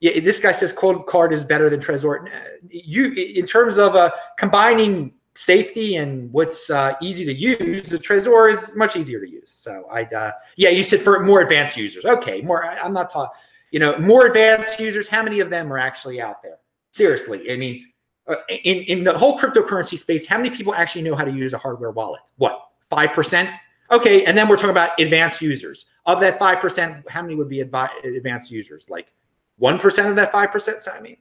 yeah, 0.00 0.20
this 0.20 0.40
guy 0.40 0.52
says 0.52 0.72
cold 0.72 1.06
card 1.06 1.32
is 1.32 1.42
better 1.42 1.70
than 1.70 1.80
Trezor. 1.80 2.28
You, 2.68 3.12
in 3.12 3.46
terms 3.46 3.78
of 3.78 3.96
uh, 3.96 4.10
combining 4.36 5.14
safety 5.36 5.96
and 5.96 6.32
what's 6.32 6.70
uh, 6.70 6.94
easy 7.00 7.24
to 7.24 7.32
use, 7.32 7.82
the 7.82 7.98
Trezor 7.98 8.50
is 8.50 8.74
much 8.74 8.96
easier 8.96 9.20
to 9.20 9.30
use. 9.30 9.50
So 9.50 9.86
I, 9.90 10.04
uh, 10.04 10.32
yeah, 10.56 10.70
you 10.70 10.82
said 10.82 11.00
for 11.00 11.22
more 11.22 11.42
advanced 11.42 11.76
users. 11.76 12.04
Okay, 12.04 12.40
more. 12.40 12.64
I, 12.64 12.84
am 12.84 12.92
not 12.92 13.10
talking. 13.10 13.38
You 13.70 13.80
know, 13.80 13.98
more 13.98 14.26
advanced 14.26 14.80
users. 14.80 15.08
How 15.08 15.22
many 15.22 15.40
of 15.40 15.50
them 15.50 15.72
are 15.72 15.78
actually 15.78 16.20
out 16.20 16.42
there? 16.42 16.58
Seriously, 16.92 17.50
I 17.52 17.56
mean, 17.56 17.86
uh, 18.26 18.36
in 18.48 18.78
in 18.84 19.04
the 19.04 19.16
whole 19.16 19.38
cryptocurrency 19.38 19.98
space, 19.98 20.26
how 20.26 20.38
many 20.38 20.50
people 20.50 20.74
actually 20.74 21.02
know 21.02 21.14
how 21.14 21.24
to 21.24 21.32
use 21.32 21.52
a 21.52 21.58
hardware 21.58 21.90
wallet? 21.90 22.22
What, 22.36 22.60
five 22.88 23.12
percent? 23.12 23.50
Okay, 23.90 24.24
and 24.24 24.36
then 24.36 24.48
we're 24.48 24.56
talking 24.56 24.70
about 24.70 24.98
advanced 24.98 25.40
users. 25.42 25.86
Of 26.06 26.20
that 26.20 26.38
five 26.38 26.60
percent, 26.60 27.08
how 27.10 27.22
many 27.22 27.34
would 27.34 27.48
be 27.48 27.60
advanced 27.60 28.50
users? 28.50 28.86
Like 28.88 29.12
one 29.58 29.78
percent 29.78 30.08
of 30.08 30.16
that 30.16 30.32
five 30.32 30.50
percent. 30.50 30.80
So 30.80 30.92
I 30.92 31.00
mean, 31.00 31.18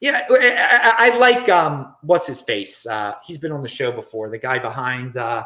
yeah, 0.00 0.26
I, 0.30 0.94
I, 0.96 1.10
I 1.10 1.18
like 1.18 1.48
um, 1.48 1.94
what's 2.02 2.26
his 2.26 2.40
face. 2.40 2.86
Uh, 2.86 3.14
he's 3.24 3.38
been 3.38 3.52
on 3.52 3.62
the 3.62 3.68
show 3.68 3.90
before. 3.90 4.30
The 4.30 4.38
guy 4.38 4.58
behind 4.58 5.16
uh, 5.16 5.44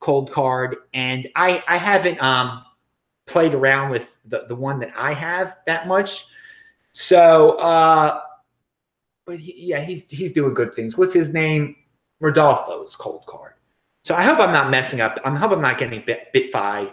Coldcard, 0.00 0.74
and 0.92 1.28
I 1.36 1.62
I 1.66 1.78
haven't 1.78 2.22
um, 2.22 2.64
played 3.26 3.54
around 3.54 3.90
with 3.90 4.16
the 4.26 4.44
the 4.48 4.54
one 4.54 4.78
that 4.80 4.92
I 4.96 5.12
have 5.14 5.56
that 5.66 5.88
much. 5.88 6.26
So, 6.92 7.52
uh, 7.58 8.20
but 9.24 9.38
he, 9.38 9.68
yeah, 9.68 9.80
he's 9.80 10.08
he's 10.10 10.32
doing 10.32 10.54
good 10.54 10.74
things. 10.74 10.96
What's 10.96 11.14
his 11.14 11.32
name? 11.32 11.76
Rodolfo's 12.20 12.96
Cold 12.96 13.26
Card. 13.26 13.54
So 14.04 14.14
I 14.14 14.22
hope 14.22 14.38
I'm 14.38 14.52
not 14.52 14.70
messing 14.70 15.00
up. 15.00 15.18
I 15.24 15.30
hope 15.34 15.50
I'm 15.52 15.60
not 15.60 15.78
getting 15.78 16.02
Bit, 16.06 16.32
BitFi 16.34 16.90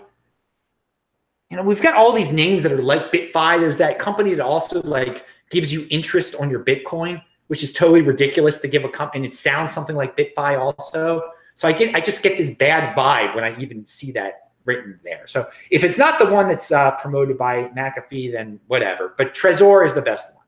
you 1.53 1.57
know, 1.57 1.63
we've 1.65 1.83
got 1.83 1.93
all 1.93 2.11
these 2.11 2.31
names 2.31 2.63
that 2.63 2.71
are 2.71 2.81
like 2.81 3.11
BitFi. 3.11 3.59
There's 3.59 3.77
that 3.77 3.99
company 3.99 4.33
that 4.33 4.43
also 4.43 4.81
like 4.81 5.23
gives 5.53 5.71
you 5.71 5.87
interest 5.89 6.35
on 6.35 6.49
your 6.49 6.63
Bitcoin, 6.63 7.21
which 7.47 7.63
is 7.63 7.71
totally 7.71 8.01
ridiculous 8.01 8.59
to 8.59 8.67
give 8.67 8.83
a 8.83 8.89
company. 8.89 9.25
And 9.25 9.33
it 9.33 9.37
sounds 9.37 9.71
something 9.71 9.95
like 9.95 10.17
BitFi 10.17 10.59
also. 10.59 11.21
So 11.55 11.67
I 11.67 11.71
get, 11.71 11.95
I 11.95 12.01
just 12.01 12.23
get 12.23 12.37
this 12.37 12.55
bad 12.55 12.95
vibe 12.97 13.35
when 13.35 13.43
I 13.43 13.57
even 13.61 13.85
see 13.85 14.11
that 14.13 14.49
written 14.65 14.99
there. 15.03 15.27
So 15.27 15.47
if 15.69 15.83
it's 15.83 15.97
not 15.97 16.19
the 16.19 16.25
one 16.25 16.47
that's 16.47 16.71
uh, 16.71 16.91
promoted 16.91 17.37
by 17.37 17.65
McAfee, 17.77 18.31
then 18.31 18.59
whatever. 18.67 19.13
But 19.17 19.33
Trezor 19.33 19.85
is 19.85 19.93
the 19.93 20.01
best 20.01 20.33
one. 20.33 20.43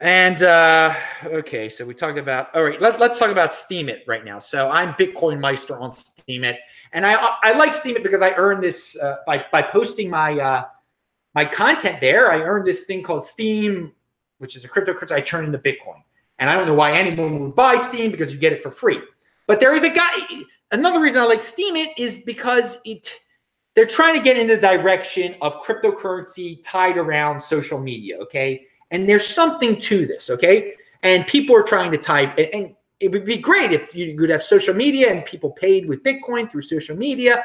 And 0.00 0.42
uh, 0.42 0.94
okay, 1.24 1.70
so 1.70 1.86
we 1.86 1.94
talked 1.94 2.18
about 2.18 2.54
all 2.54 2.62
right. 2.62 2.78
Let, 2.80 3.00
let's 3.00 3.18
talk 3.18 3.30
about 3.30 3.50
Steemit 3.50 4.00
right 4.06 4.24
now. 4.24 4.38
So 4.38 4.68
I'm 4.68 4.92
Bitcoin 4.94 5.40
Meister 5.40 5.78
on 5.78 5.92
Steemit, 5.92 6.58
and 6.92 7.06
I 7.06 7.14
I 7.42 7.56
like 7.56 7.72
Steemit 7.72 8.02
because 8.02 8.20
I 8.20 8.32
earn 8.32 8.60
this 8.60 8.98
uh, 9.00 9.18
by 9.26 9.46
by 9.50 9.62
posting 9.62 10.10
my 10.10 10.38
uh, 10.38 10.64
my 11.34 11.44
content 11.44 12.00
there. 12.00 12.30
I 12.30 12.40
earned 12.40 12.66
this 12.66 12.84
thing 12.84 13.02
called 13.02 13.26
Steem, 13.26 13.92
which 14.38 14.56
is 14.56 14.64
a 14.64 14.68
cryptocurrency. 14.68 15.12
I 15.12 15.20
turn 15.20 15.44
into 15.44 15.58
Bitcoin, 15.58 16.02
And 16.38 16.48
I 16.48 16.54
don't 16.54 16.66
know 16.66 16.74
why 16.74 16.92
anyone 16.92 17.40
would 17.40 17.54
buy 17.54 17.76
Steem 17.76 18.10
because 18.10 18.32
you 18.32 18.38
get 18.38 18.52
it 18.52 18.62
for 18.62 18.70
free. 18.70 19.00
But 19.46 19.60
there 19.60 19.74
is 19.74 19.84
a 19.84 19.90
guy. 19.90 20.12
Another 20.72 21.00
reason 21.00 21.20
I 21.20 21.26
like 21.26 21.40
Steemit 21.40 21.88
is 21.98 22.18
because 22.18 22.80
it 22.84 23.20
they're 23.74 23.86
trying 23.86 24.14
to 24.14 24.22
get 24.22 24.36
in 24.36 24.46
the 24.46 24.56
direction 24.56 25.34
of 25.42 25.60
cryptocurrency 25.62 26.60
tied 26.62 26.96
around 26.96 27.40
social 27.40 27.80
media. 27.80 28.18
Okay, 28.18 28.66
and 28.90 29.08
there's 29.08 29.26
something 29.26 29.80
to 29.80 30.06
this. 30.06 30.30
Okay, 30.30 30.74
and 31.02 31.26
people 31.26 31.54
are 31.56 31.62
trying 31.62 31.90
to 31.90 31.98
type 31.98 32.38
and 32.38 32.74
it 33.00 33.10
would 33.10 33.24
be 33.24 33.36
great 33.36 33.72
if 33.72 33.94
you 33.94 34.16
could 34.16 34.30
have 34.30 34.42
social 34.42 34.72
media 34.72 35.10
and 35.10 35.24
people 35.24 35.50
paid 35.50 35.86
with 35.86 36.02
Bitcoin 36.02 36.50
through 36.50 36.62
social 36.62 36.96
media, 36.96 37.44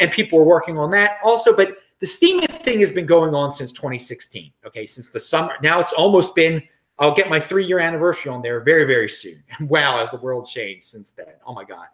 and 0.00 0.10
people 0.10 0.38
are 0.38 0.44
working 0.44 0.78
on 0.78 0.90
that 0.92 1.18
also. 1.22 1.54
But 1.54 1.76
the 2.00 2.06
Steem 2.06 2.40
thing 2.42 2.80
has 2.80 2.90
been 2.90 3.06
going 3.06 3.34
on 3.34 3.52
since 3.52 3.72
2016. 3.72 4.52
Okay, 4.66 4.86
since 4.86 5.10
the 5.10 5.20
summer. 5.20 5.54
Now 5.62 5.80
it's 5.80 5.92
almost 5.92 6.34
been. 6.34 6.62
I'll 6.98 7.14
get 7.14 7.28
my 7.28 7.40
three-year 7.40 7.80
anniversary 7.80 8.30
on 8.30 8.40
there 8.40 8.60
very, 8.60 8.84
very 8.84 9.08
soon. 9.08 9.42
wow, 9.60 9.98
has 9.98 10.12
the 10.12 10.18
world 10.18 10.46
changed 10.46 10.84
since 10.84 11.10
then? 11.10 11.26
Oh 11.46 11.52
my 11.52 11.64
god. 11.64 11.86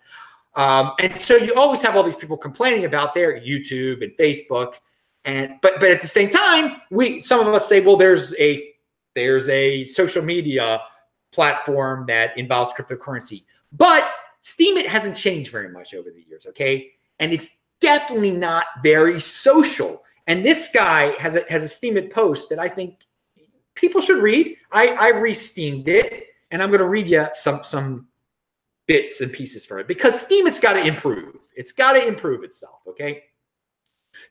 Um, 0.56 0.92
and 0.98 1.20
so 1.20 1.36
you 1.36 1.54
always 1.54 1.80
have 1.82 1.96
all 1.96 2.02
these 2.02 2.16
people 2.16 2.36
complaining 2.36 2.84
about 2.84 3.14
their 3.14 3.40
YouTube 3.40 4.02
and 4.02 4.12
Facebook, 4.18 4.74
and 5.24 5.54
but 5.62 5.80
but 5.80 5.90
at 5.90 6.00
the 6.00 6.08
same 6.08 6.28
time, 6.28 6.82
we 6.90 7.20
some 7.20 7.46
of 7.46 7.54
us 7.54 7.68
say, 7.68 7.80
well, 7.80 7.96
there's 7.96 8.34
a 8.38 8.74
there's 9.14 9.48
a 9.48 9.84
social 9.84 10.22
media 10.22 10.82
platform 11.32 12.04
that 12.06 12.36
involves 12.36 12.72
cryptocurrency. 12.72 13.44
But 13.72 14.10
Steemit 14.42 14.86
hasn't 14.86 15.16
changed 15.16 15.50
very 15.50 15.68
much 15.68 15.94
over 15.94 16.10
the 16.10 16.22
years, 16.22 16.46
okay? 16.46 16.92
And 17.18 17.32
it's 17.32 17.50
definitely 17.80 18.30
not 18.30 18.66
very 18.82 19.20
social. 19.20 20.02
And 20.26 20.44
this 20.44 20.68
guy 20.72 21.14
has 21.18 21.34
a 21.36 21.44
has 21.48 21.64
a 21.64 21.66
Steemit 21.66 22.12
post 22.12 22.48
that 22.50 22.58
I 22.58 22.68
think 22.68 23.00
people 23.74 24.00
should 24.00 24.22
read. 24.22 24.56
I 24.72 24.88
I 24.88 25.08
re-steemed 25.08 25.88
it, 25.88 26.26
and 26.50 26.62
I'm 26.62 26.70
going 26.70 26.80
to 26.80 26.88
read 26.88 27.08
you 27.08 27.26
some 27.32 27.64
some 27.64 28.06
bits 28.86 29.20
and 29.20 29.32
pieces 29.32 29.64
from 29.64 29.78
it 29.78 29.88
because 29.88 30.24
Steemit's 30.24 30.60
got 30.60 30.74
to 30.74 30.84
improve. 30.84 31.36
It's 31.54 31.72
got 31.72 31.92
to 31.92 32.06
improve 32.06 32.42
itself, 32.42 32.80
okay? 32.88 33.22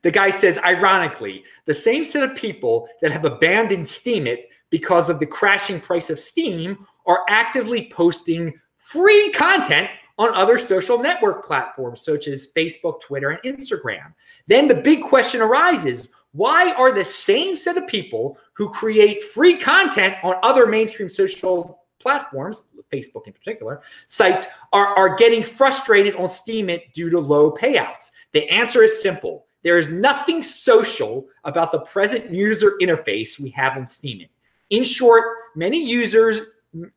The 0.02 0.10
guy 0.10 0.28
says, 0.30 0.58
ironically, 0.58 1.44
the 1.64 1.74
same 1.74 2.04
set 2.04 2.28
of 2.28 2.36
people 2.36 2.86
that 3.00 3.10
have 3.10 3.24
abandoned 3.24 3.84
Steemit 3.84 4.42
because 4.68 5.08
of 5.08 5.18
the 5.18 5.26
crashing 5.26 5.80
price 5.80 6.10
of 6.10 6.18
Steem 6.18 6.86
are 7.06 7.24
actively 7.28 7.90
posting 7.90 8.52
free 8.76 9.32
content 9.32 9.88
on 10.20 10.34
other 10.34 10.58
social 10.58 10.98
network 10.98 11.46
platforms 11.46 12.02
such 12.02 12.28
as 12.28 12.48
Facebook, 12.54 13.00
Twitter, 13.00 13.30
and 13.30 13.56
Instagram. 13.56 14.12
Then 14.46 14.68
the 14.68 14.74
big 14.74 15.02
question 15.02 15.40
arises 15.40 16.10
why 16.32 16.72
are 16.72 16.92
the 16.92 17.02
same 17.02 17.56
set 17.56 17.78
of 17.78 17.86
people 17.86 18.38
who 18.52 18.68
create 18.68 19.24
free 19.24 19.56
content 19.56 20.14
on 20.22 20.34
other 20.42 20.66
mainstream 20.66 21.08
social 21.08 21.80
platforms, 21.98 22.64
Facebook 22.92 23.26
in 23.26 23.32
particular, 23.32 23.80
sites, 24.08 24.46
are, 24.74 24.88
are 24.88 25.16
getting 25.16 25.42
frustrated 25.42 26.14
on 26.16 26.26
Steemit 26.26 26.92
due 26.92 27.08
to 27.08 27.18
low 27.18 27.50
payouts? 27.50 28.10
The 28.32 28.46
answer 28.50 28.82
is 28.82 29.00
simple. 29.00 29.46
There 29.62 29.78
is 29.78 29.88
nothing 29.88 30.42
social 30.42 31.26
about 31.44 31.72
the 31.72 31.80
present 31.80 32.30
user 32.30 32.74
interface 32.82 33.40
we 33.40 33.50
have 33.50 33.76
on 33.76 33.84
Steemit. 33.84 34.28
In 34.68 34.84
short, 34.84 35.24
many 35.56 35.82
users. 35.82 36.42
Mm, 36.76 36.90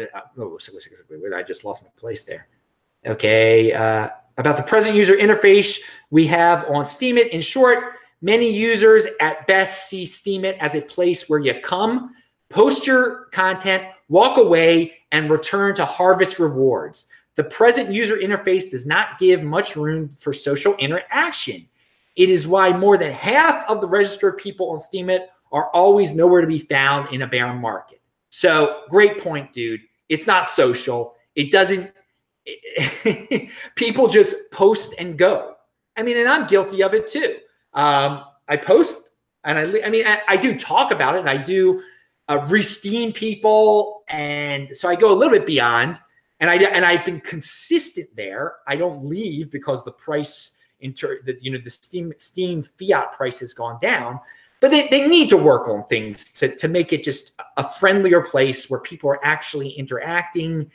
uh, 0.00 0.20
oh, 0.38 0.58
wait, 1.10 1.32
I 1.34 1.42
just 1.42 1.64
lost 1.64 1.82
my 1.82 1.90
place 1.96 2.22
there. 2.22 2.46
Okay, 3.06 3.72
uh, 3.72 4.10
about 4.36 4.56
the 4.56 4.62
present 4.62 4.94
user 4.94 5.16
interface 5.16 5.78
we 6.10 6.26
have 6.26 6.64
on 6.64 6.84
Steemit. 6.84 7.28
In 7.28 7.40
short, 7.40 7.94
many 8.20 8.50
users 8.50 9.06
at 9.20 9.46
best 9.46 9.88
see 9.88 10.04
Steemit 10.04 10.58
as 10.58 10.74
a 10.74 10.82
place 10.82 11.28
where 11.28 11.38
you 11.38 11.54
come, 11.60 12.14
post 12.48 12.86
your 12.86 13.26
content, 13.32 13.84
walk 14.08 14.36
away, 14.38 14.94
and 15.12 15.30
return 15.30 15.74
to 15.76 15.84
harvest 15.84 16.38
rewards. 16.38 17.06
The 17.36 17.44
present 17.44 17.90
user 17.90 18.16
interface 18.16 18.70
does 18.70 18.86
not 18.86 19.18
give 19.18 19.42
much 19.42 19.76
room 19.76 20.10
for 20.18 20.32
social 20.32 20.74
interaction. 20.76 21.66
It 22.16 22.28
is 22.28 22.46
why 22.46 22.76
more 22.76 22.98
than 22.98 23.12
half 23.12 23.68
of 23.70 23.80
the 23.80 23.88
registered 23.88 24.36
people 24.36 24.70
on 24.70 24.78
Steemit 24.78 25.26
are 25.52 25.70
always 25.70 26.14
nowhere 26.14 26.40
to 26.40 26.46
be 26.46 26.58
found 26.58 27.12
in 27.14 27.22
a 27.22 27.26
bear 27.26 27.54
market. 27.54 28.00
So, 28.28 28.82
great 28.90 29.18
point, 29.18 29.52
dude. 29.52 29.80
It's 30.08 30.26
not 30.26 30.48
social. 30.48 31.14
It 31.34 31.50
doesn't, 31.50 31.92
people 33.74 34.08
just 34.08 34.36
post 34.50 34.94
and 34.98 35.18
go. 35.18 35.54
I 35.96 36.02
mean, 36.02 36.16
and 36.16 36.28
I'm 36.28 36.46
guilty 36.46 36.82
of 36.82 36.94
it 36.94 37.08
too. 37.08 37.38
Um, 37.74 38.24
I 38.48 38.56
post 38.56 39.10
and 39.44 39.58
I, 39.58 39.86
I 39.86 39.90
mean, 39.90 40.06
I, 40.06 40.20
I, 40.28 40.36
do 40.36 40.58
talk 40.58 40.90
about 40.90 41.14
it 41.14 41.20
and 41.20 41.30
I 41.30 41.36
do 41.36 41.82
uh, 42.28 42.44
re-steem 42.48 43.12
people. 43.12 44.02
And 44.08 44.74
so 44.76 44.88
I 44.88 44.96
go 44.96 45.12
a 45.12 45.14
little 45.14 45.32
bit 45.32 45.46
beyond 45.46 46.00
and 46.40 46.50
I, 46.50 46.56
and 46.56 46.84
I've 46.84 47.04
been 47.04 47.20
consistent 47.20 48.08
there. 48.16 48.56
I 48.66 48.76
don't 48.76 49.04
leave 49.04 49.50
because 49.50 49.84
the 49.84 49.92
price, 49.92 50.56
inter, 50.80 51.20
the, 51.24 51.38
you 51.40 51.52
know, 51.52 51.58
the 51.62 51.70
Steem, 51.70 52.12
Steem 52.18 52.64
fiat 52.64 53.12
price 53.12 53.38
has 53.38 53.54
gone 53.54 53.78
down 53.80 54.20
but 54.60 54.70
they, 54.70 54.88
they 54.88 55.08
need 55.08 55.30
to 55.30 55.36
work 55.36 55.68
on 55.68 55.84
things 55.86 56.30
to, 56.32 56.54
to 56.54 56.68
make 56.68 56.92
it 56.92 57.02
just 57.02 57.40
a 57.56 57.72
friendlier 57.74 58.20
place 58.20 58.68
where 58.68 58.80
people 58.80 59.10
are 59.10 59.24
actually 59.24 59.70
interacting 59.70 60.70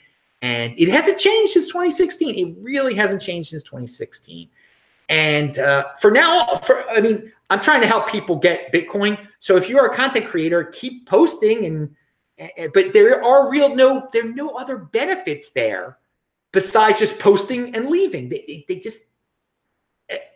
and 0.46 0.74
it 0.78 0.90
hasn't 0.90 1.20
changed 1.20 1.54
since 1.54 1.68
2016 1.68 2.36
it 2.36 2.56
really 2.62 2.94
hasn't 2.94 3.22
changed 3.22 3.50
since 3.50 3.64
2016 3.64 4.48
and 5.10 5.60
uh, 5.60 5.86
for 6.00 6.12
now 6.12 6.58
for 6.58 6.88
i 6.90 7.02
mean 7.02 7.32
i'm 7.50 7.60
trying 7.60 7.82
to 7.82 7.88
help 7.88 8.08
people 8.08 8.36
get 8.36 8.72
bitcoin 8.72 9.18
so 9.40 9.56
if 9.56 9.68
you're 9.68 9.86
a 9.86 9.94
content 9.94 10.26
creator 10.26 10.66
keep 10.66 11.08
posting 11.08 11.66
and, 11.66 11.96
and 12.58 12.72
but 12.74 12.94
there 12.94 13.24
are 13.24 13.50
real 13.50 13.76
no 13.76 14.08
there 14.14 14.26
are 14.26 14.34
no 14.34 14.50
other 14.56 14.78
benefits 14.78 15.52
there 15.52 15.98
besides 16.52 17.00
just 17.00 17.18
posting 17.20 17.76
and 17.76 17.88
leaving 17.88 18.30
they, 18.30 18.66
they 18.68 18.76
just 18.76 19.04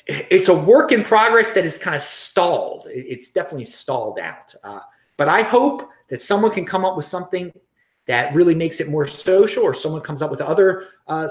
it's 0.09 0.47
a 0.47 0.53
work 0.53 0.91
in 0.91 1.03
progress 1.03 1.51
that 1.51 1.65
is 1.65 1.77
kind 1.77 1.95
of 1.95 2.01
stalled. 2.01 2.87
It's 2.89 3.29
definitely 3.29 3.65
stalled 3.65 4.17
out. 4.17 4.55
Uh, 4.63 4.79
but 5.17 5.29
I 5.29 5.43
hope 5.43 5.87
that 6.09 6.19
someone 6.19 6.51
can 6.51 6.65
come 6.65 6.83
up 6.83 6.95
with 6.95 7.05
something 7.05 7.53
that 8.09 8.33
really 8.33 8.55
makes 8.55 8.79
it 8.81 8.89
more 8.89 9.05
social, 9.05 9.61
or 9.61 9.71
someone 9.73 10.01
comes 10.01 10.23
up 10.23 10.31
with 10.31 10.41
other 10.41 10.87
uh, 11.07 11.29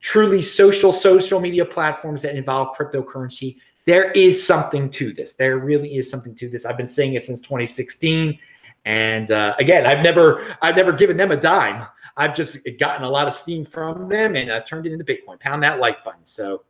truly 0.00 0.42
social 0.42 0.92
social 0.92 1.40
media 1.40 1.64
platforms 1.64 2.20
that 2.20 2.36
involve 2.36 2.76
cryptocurrency. 2.76 3.56
There 3.86 4.12
is 4.12 4.46
something 4.46 4.90
to 4.90 5.14
this. 5.14 5.32
There 5.32 5.56
really 5.56 5.96
is 5.96 6.10
something 6.10 6.34
to 6.34 6.50
this. 6.50 6.66
I've 6.66 6.76
been 6.76 6.86
saying 6.86 7.14
it 7.14 7.24
since 7.24 7.40
2016, 7.40 8.38
and 8.84 9.30
uh, 9.30 9.54
again, 9.58 9.86
I've 9.86 10.04
never 10.04 10.44
I've 10.60 10.76
never 10.76 10.92
given 10.92 11.16
them 11.16 11.30
a 11.30 11.36
dime. 11.36 11.86
I've 12.18 12.34
just 12.34 12.68
gotten 12.78 13.04
a 13.04 13.10
lot 13.10 13.26
of 13.26 13.32
Steem 13.32 13.64
from 13.64 14.10
them 14.10 14.36
and 14.36 14.50
uh, 14.50 14.60
turned 14.60 14.84
it 14.84 14.92
into 14.92 15.06
Bitcoin. 15.06 15.40
Pound 15.40 15.62
that 15.62 15.80
like 15.80 16.04
button. 16.04 16.24
So 16.24 16.62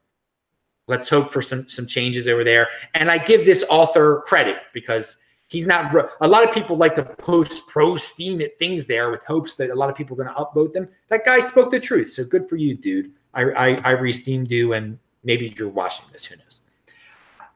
Let's 0.89 1.09
hope 1.09 1.33
for 1.33 1.41
some 1.41 1.69
some 1.69 1.87
changes 1.87 2.27
over 2.27 2.45
there. 2.45 2.69
And 2.95 3.11
I 3.11 3.19
give 3.19 3.45
this 3.47 3.65
author 3.71 4.23
credit 4.27 4.57
because 4.75 5.17
he's 5.53 5.67
not. 5.67 5.95
A 6.23 6.27
lot 6.27 6.43
of 6.49 6.53
people 6.53 6.77
like 6.77 6.95
to 6.95 7.05
post 7.05 7.67
pro 7.69 7.93
Steemit 7.93 8.57
things 8.59 8.87
there 8.87 9.11
with 9.11 9.23
hopes 9.25 9.55
that 9.57 9.71
a 9.71 9.75
lot 9.75 9.91
of 9.91 9.95
people 9.95 10.19
are 10.19 10.25
going 10.25 10.35
to 10.35 10.41
upvote 10.43 10.73
them. 10.73 10.89
That 11.11 11.25
guy 11.25 11.41
spoke 11.41 11.71
the 11.71 11.79
truth. 11.79 12.11
So 12.13 12.25
good 12.25 12.49
for 12.49 12.57
you, 12.57 12.75
dude. 12.75 13.13
I 13.35 13.43
I, 13.43 13.67
I 13.85 13.91
re-steemed 13.91 14.51
you, 14.51 14.73
and 14.73 14.99
maybe 15.23 15.55
you're 15.57 15.69
watching 15.69 16.07
this. 16.11 16.25
Who 16.25 16.37
knows? 16.37 16.63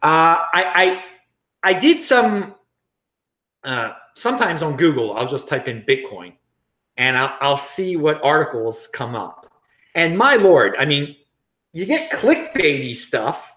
Uh, 0.03 0.45
I 0.53 1.03
I 1.63 1.71
I 1.71 1.73
did 1.73 2.01
some. 2.01 2.55
Uh, 3.65 3.95
sometimes 4.15 4.63
on 4.63 4.77
Google, 4.77 5.17
I'll 5.17 5.27
just 5.27 5.49
type 5.49 5.67
in 5.67 5.83
Bitcoin, 5.83 6.35
and 6.99 7.17
I'll, 7.17 7.37
I'll 7.41 7.57
see 7.57 7.97
what 7.97 8.23
articles 8.23 8.89
come 8.93 9.17
up. 9.17 9.51
And 9.97 10.17
my 10.17 10.37
lord, 10.37 10.77
I 10.79 10.85
mean, 10.85 11.17
you 11.73 11.85
get 11.85 12.13
clickbaity 12.13 12.95
stuff 12.95 13.57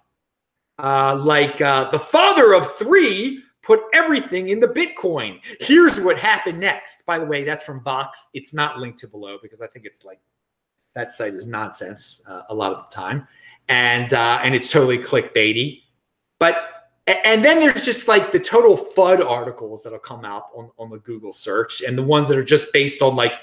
uh, 0.80 1.16
like 1.22 1.62
uh, 1.62 1.92
the 1.92 2.00
father 2.00 2.54
of 2.56 2.74
three 2.76 3.44
put 3.62 3.82
everything 3.94 4.50
in 4.50 4.60
the 4.60 4.68
Bitcoin. 4.68 5.40
Here's 5.60 6.00
what 6.00 6.18
happened 6.18 6.60
next. 6.60 7.06
By 7.06 7.20
the 7.20 7.26
way, 7.26 7.44
that's 7.44 7.64
from 7.64 7.82
Vox. 7.82 8.30
It's 8.34 8.54
not 8.54 8.80
linked 8.80 9.00
to 9.00 9.08
below 9.08 9.38
because 9.42 9.62
I 9.62 9.68
think 9.68 9.86
it's 9.86 10.04
like 10.04 10.20
that 10.96 11.12
site 11.12 11.34
is 11.34 11.48
nonsense 11.48 12.22
uh, 12.28 12.42
a 12.50 12.56
lot 12.56 12.74
of 12.74 12.90
the 12.90 12.96
time, 12.96 13.28
and 13.68 14.14
uh, 14.14 14.40
and 14.44 14.56
it's 14.56 14.70
totally 14.70 14.98
clickbaity. 14.98 15.84
But 16.40 16.80
and 17.08 17.44
then 17.44 17.60
there's 17.60 17.84
just 17.84 18.08
like 18.08 18.32
the 18.32 18.40
total 18.40 18.78
FUD 18.78 19.26
articles 19.26 19.84
that'll 19.84 20.00
come 20.00 20.26
out 20.26 20.48
on, 20.54 20.70
on 20.78 20.90
the 20.90 21.00
Google 21.00 21.34
search, 21.34 21.82
and 21.82 21.98
the 21.98 22.04
ones 22.04 22.28
that 22.28 22.38
are 22.38 22.44
just 22.44 22.72
based 22.74 23.02
on 23.02 23.16
like 23.16 23.34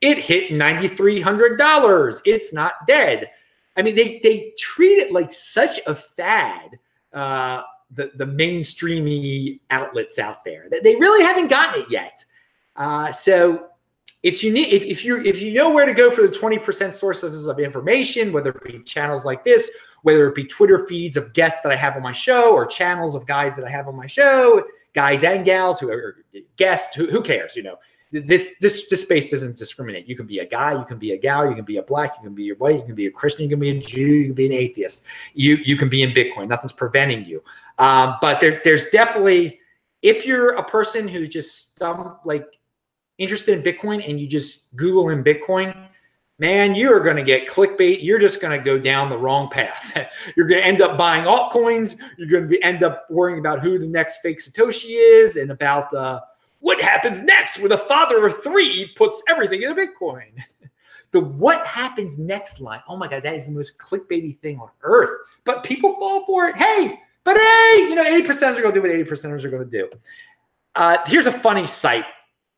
it 0.00 0.18
hit 0.18 0.52
ninety 0.52 0.88
three 0.88 1.20
hundred 1.20 1.58
dollars. 1.58 2.20
It's 2.24 2.52
not 2.52 2.74
dead. 2.86 3.30
I 3.76 3.82
mean, 3.82 3.94
they 3.94 4.20
they 4.22 4.52
treat 4.58 4.98
it 4.98 5.12
like 5.12 5.32
such 5.32 5.80
a 5.86 5.94
fad. 5.94 6.78
Uh, 7.12 7.62
the 7.90 8.10
the 8.16 8.26
mainstreamy 8.26 9.60
outlets 9.70 10.18
out 10.18 10.44
there 10.44 10.68
they 10.82 10.96
really 10.96 11.24
haven't 11.24 11.48
gotten 11.48 11.82
it 11.82 11.90
yet. 11.90 12.24
Uh, 12.74 13.10
so 13.12 13.68
it's 14.22 14.42
unique 14.42 14.72
if, 14.72 14.82
if 14.82 15.04
you 15.04 15.22
if 15.22 15.40
you 15.40 15.52
know 15.52 15.70
where 15.70 15.86
to 15.86 15.94
go 15.94 16.10
for 16.10 16.22
the 16.22 16.28
20% 16.28 16.92
sources 16.92 17.46
of 17.46 17.60
information, 17.60 18.32
whether 18.32 18.50
it 18.50 18.64
be 18.64 18.78
channels 18.80 19.24
like 19.24 19.44
this, 19.44 19.70
whether 20.02 20.28
it 20.28 20.34
be 20.34 20.44
Twitter 20.44 20.86
feeds 20.86 21.16
of 21.16 21.32
guests 21.32 21.60
that 21.62 21.72
I 21.72 21.76
have 21.76 21.96
on 21.96 22.02
my 22.02 22.12
show 22.12 22.52
or 22.52 22.66
channels 22.66 23.14
of 23.14 23.26
guys 23.26 23.56
that 23.56 23.64
I 23.64 23.70
have 23.70 23.88
on 23.88 23.96
my 23.96 24.06
show, 24.06 24.64
guys 24.94 25.22
and 25.22 25.44
gals 25.44 25.78
who 25.78 25.90
are 25.90 26.24
guests. 26.56 26.94
Who, 26.94 27.06
who 27.06 27.22
cares? 27.22 27.54
You 27.54 27.62
know, 27.62 27.76
this 28.12 28.54
this 28.60 28.88
this 28.88 29.02
space 29.02 29.30
doesn't 29.30 29.56
discriminate. 29.56 30.06
You 30.06 30.16
can 30.16 30.26
be 30.26 30.38
a 30.38 30.46
guy, 30.46 30.72
you 30.72 30.84
can 30.84 30.98
be 30.98 31.12
a 31.12 31.18
gal, 31.18 31.48
you 31.48 31.54
can 31.54 31.64
be 31.64 31.78
a 31.78 31.82
black, 31.82 32.12
you 32.16 32.22
can 32.24 32.34
be 32.34 32.50
a 32.50 32.54
white, 32.54 32.76
you 32.76 32.82
can 32.82 32.94
be 32.94 33.06
a 33.06 33.10
Christian, 33.10 33.44
you 33.44 33.50
can 33.50 33.60
be 33.60 33.70
a 33.70 33.80
Jew, 33.80 34.00
you 34.00 34.24
can 34.26 34.34
be 34.34 34.46
an 34.46 34.52
atheist. 34.52 35.06
You 35.34 35.56
you 35.56 35.76
can 35.76 35.88
be 35.88 36.02
in 36.02 36.10
Bitcoin. 36.10 36.48
Nothing's 36.48 36.72
preventing 36.72 37.24
you. 37.24 37.42
Um, 37.78 38.16
but 38.20 38.40
there, 38.40 38.60
there's 38.64 38.86
definitely 38.90 39.60
if 40.02 40.24
you're 40.24 40.54
a 40.54 40.62
person 40.62 41.08
who's 41.08 41.28
just 41.28 41.78
some 41.78 42.18
like 42.24 42.46
interested 43.18 43.58
in 43.58 43.62
Bitcoin 43.62 44.08
and 44.08 44.20
you 44.20 44.26
just 44.26 44.74
Google 44.76 45.08
in 45.08 45.24
Bitcoin, 45.24 45.88
man, 46.38 46.74
you're 46.74 47.00
going 47.00 47.16
to 47.16 47.22
get 47.22 47.48
clickbait. 47.48 48.02
You're 48.02 48.18
just 48.18 48.40
going 48.40 48.56
to 48.56 48.62
go 48.62 48.78
down 48.78 49.10
the 49.10 49.18
wrong 49.18 49.48
path. 49.48 49.96
you're 50.36 50.46
going 50.46 50.60
to 50.60 50.66
end 50.66 50.80
up 50.82 50.98
buying 50.98 51.24
altcoins. 51.24 51.96
You're 52.18 52.28
going 52.28 52.44
to 52.44 52.48
be, 52.48 52.62
end 52.62 52.82
up 52.82 53.06
worrying 53.10 53.38
about 53.38 53.60
who 53.60 53.78
the 53.78 53.88
next 53.88 54.18
fake 54.18 54.38
Satoshi 54.38 54.90
is 54.90 55.36
and 55.36 55.50
about 55.50 55.92
uh, 55.94 56.20
what 56.60 56.80
happens 56.80 57.20
next 57.20 57.58
where 57.58 57.68
the 57.68 57.78
father 57.78 58.26
of 58.26 58.42
three 58.42 58.92
puts 58.96 59.22
everything 59.28 59.62
in 59.62 59.72
a 59.72 59.74
Bitcoin. 59.74 60.30
the 61.12 61.20
what 61.20 61.66
happens 61.66 62.18
next 62.18 62.60
line. 62.60 62.80
Oh 62.88 62.96
my 62.96 63.08
God, 63.08 63.22
that 63.22 63.34
is 63.34 63.46
the 63.46 63.52
most 63.52 63.78
clickbaity 63.78 64.38
thing 64.40 64.58
on 64.58 64.68
earth. 64.82 65.10
But 65.44 65.64
people 65.64 65.94
fall 65.94 66.26
for 66.26 66.48
it. 66.48 66.56
Hey, 66.56 67.00
but 67.24 67.36
hey, 67.36 67.86
you 67.88 67.94
know, 67.94 68.04
80% 68.04 68.58
are 68.58 68.62
going 68.62 68.74
to 68.74 68.80
do 68.80 68.82
what 68.82 68.90
80%ers 68.90 69.44
are 69.44 69.50
going 69.50 69.68
to 69.68 69.70
do. 69.70 69.88
Uh, 70.74 70.98
here's 71.06 71.26
a 71.26 71.32
funny 71.32 71.66
site 71.66 72.04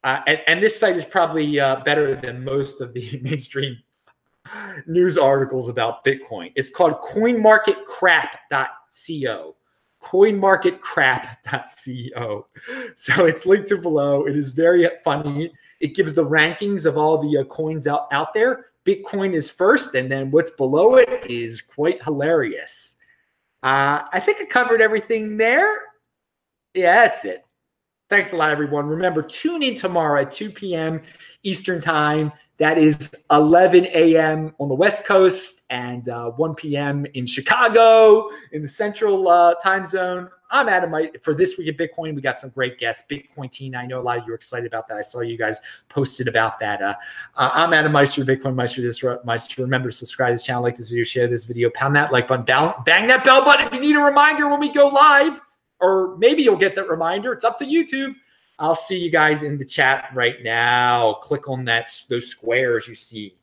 uh, 0.05 0.21
and, 0.27 0.41
and, 0.47 0.63
this 0.63 0.79
site 0.79 0.97
is 0.97 1.05
probably 1.05 1.59
uh, 1.59 1.81
better 1.81 2.15
than 2.15 2.45
most 2.45 2.81
of 2.81 2.95
the 2.95 3.19
mainstream 3.23 3.77
news 4.87 5.19
articles 5.19 5.69
about 5.69 6.05
Bitcoin. 6.05 6.53
It's 6.55 6.71
called 6.71 7.01
coinmarketcrap.co. 7.03 9.57
Coinmarketcrap.co. 10.03 12.47
So 12.95 13.27
it's 13.27 13.47
linked 13.47 13.69
to 13.69 13.79
below. 13.79 14.27
It 14.27 14.37
is 14.37 14.53
very 14.53 14.89
funny. 15.05 15.53
It 15.81 15.95
gives 15.95 16.15
the 16.15 16.25
rankings 16.25 16.87
of 16.87 16.99
all 16.99 17.19
the 17.19 17.39
uh, 17.39 17.45
coins 17.45 17.87
out, 17.87 18.09
out 18.13 18.35
there. 18.35 18.67
Bitcoin 18.85 19.35
is 19.35 19.51
first, 19.51 19.95
and 19.95 20.11
then 20.11 20.31
what's 20.31 20.51
below 20.51 20.97
it 20.97 21.27
is 21.29 21.61
quite 21.61 22.03
hilarious. 22.03 22.97
Uh, 23.63 24.03
I 24.13 24.21
think 24.21 24.41
I 24.41 24.45
covered 24.45 24.81
everything 24.81 25.37
there. 25.37 25.75
Yeah, 26.75 27.05
that's 27.05 27.25
it. 27.25 27.45
Thanks 28.09 28.33
a 28.33 28.37
lot, 28.37 28.51
everyone. 28.51 28.87
Remember, 28.87 29.23
tune 29.23 29.63
in 29.63 29.75
tomorrow 29.75 30.23
at 30.23 30.33
2 30.33 30.51
p.m. 30.51 31.03
Eastern 31.43 31.81
Time. 31.81 32.33
That 32.59 32.77
is 32.77 33.11
11 33.31 33.87
a.m. 33.87 34.53
on 34.59 34.69
the 34.69 34.75
West 34.75 35.05
Coast 35.05 35.63
and 35.71 36.09
uh, 36.09 36.31
1 36.31 36.57
p.m. 36.57 37.07
in 37.15 37.25
Chicago 37.25 38.29
in 38.51 38.63
the 38.63 38.69
Central 38.69 39.29
uh, 39.29 39.55
Time 39.63 39.85
Zone. 39.85 40.29
I'm 40.51 40.69
Adam. 40.69 40.93
For 41.23 41.35
this 41.35 41.57
week 41.57 41.69
at 41.69 41.77
Bitcoin, 41.77 42.17
we 42.17 42.21
got 42.21 42.37
some 42.37 42.51
great 42.51 42.79
guests. 42.79 43.07
Bitcoin 43.09 43.49
Teen. 43.53 43.77
I 43.77 43.87
know 43.87 44.01
a 44.01 44.03
lot 44.03 44.19
of 44.19 44.27
you 44.27 44.33
are 44.33 44.35
excited 44.35 44.67
about 44.67 44.89
that. 44.89 44.97
I 44.97 45.03
saw 45.03 45.21
you 45.21 45.39
guys 45.39 45.61
posted 45.89 46.27
about 46.27 46.59
that. 46.59 46.83
Uh, 46.83 46.95
uh 47.37 47.51
I'm 47.55 47.73
Adam 47.73 47.93
Meister, 47.93 48.25
Bitcoin 48.25 48.57
Meister. 48.57 48.83
This 48.83 49.05
Meister. 49.25 49.63
Remember 49.63 49.91
to 49.91 49.97
subscribe 49.97 50.31
to 50.31 50.35
this 50.35 50.43
channel, 50.43 50.63
like 50.65 50.75
this 50.75 50.89
video, 50.89 51.05
share 51.05 51.29
this 51.29 51.45
video, 51.45 51.71
pound 51.71 51.95
that 51.95 52.11
like 52.13 52.27
button, 52.27 52.45
down, 52.45 52.75
bang 52.85 53.07
that 53.07 53.23
bell 53.23 53.45
button 53.45 53.69
if 53.69 53.75
you 53.75 53.81
need 53.81 53.95
a 53.95 54.01
reminder 54.01 54.49
when 54.49 54.59
we 54.59 54.73
go 54.73 54.89
live 54.89 55.41
or 55.81 56.17
maybe 56.17 56.43
you'll 56.43 56.57
get 56.57 56.75
that 56.75 56.89
reminder. 56.89 57.33
It's 57.33 57.45
up 57.45 57.57
to 57.59 57.65
YouTube. 57.65 58.15
I'll 58.59 58.75
see 58.75 58.99
you 58.99 59.11
guys 59.11 59.45
in 59.45 59.57
the 59.57 59.65
chat 59.65 60.11
right 60.15 60.43
now. 60.43 61.15
Click 61.23 61.49
on 61.49 61.65
that 61.67 61.89
those 62.09 62.27
squares 62.27 62.89
you 62.89 62.95
see. 62.95 63.38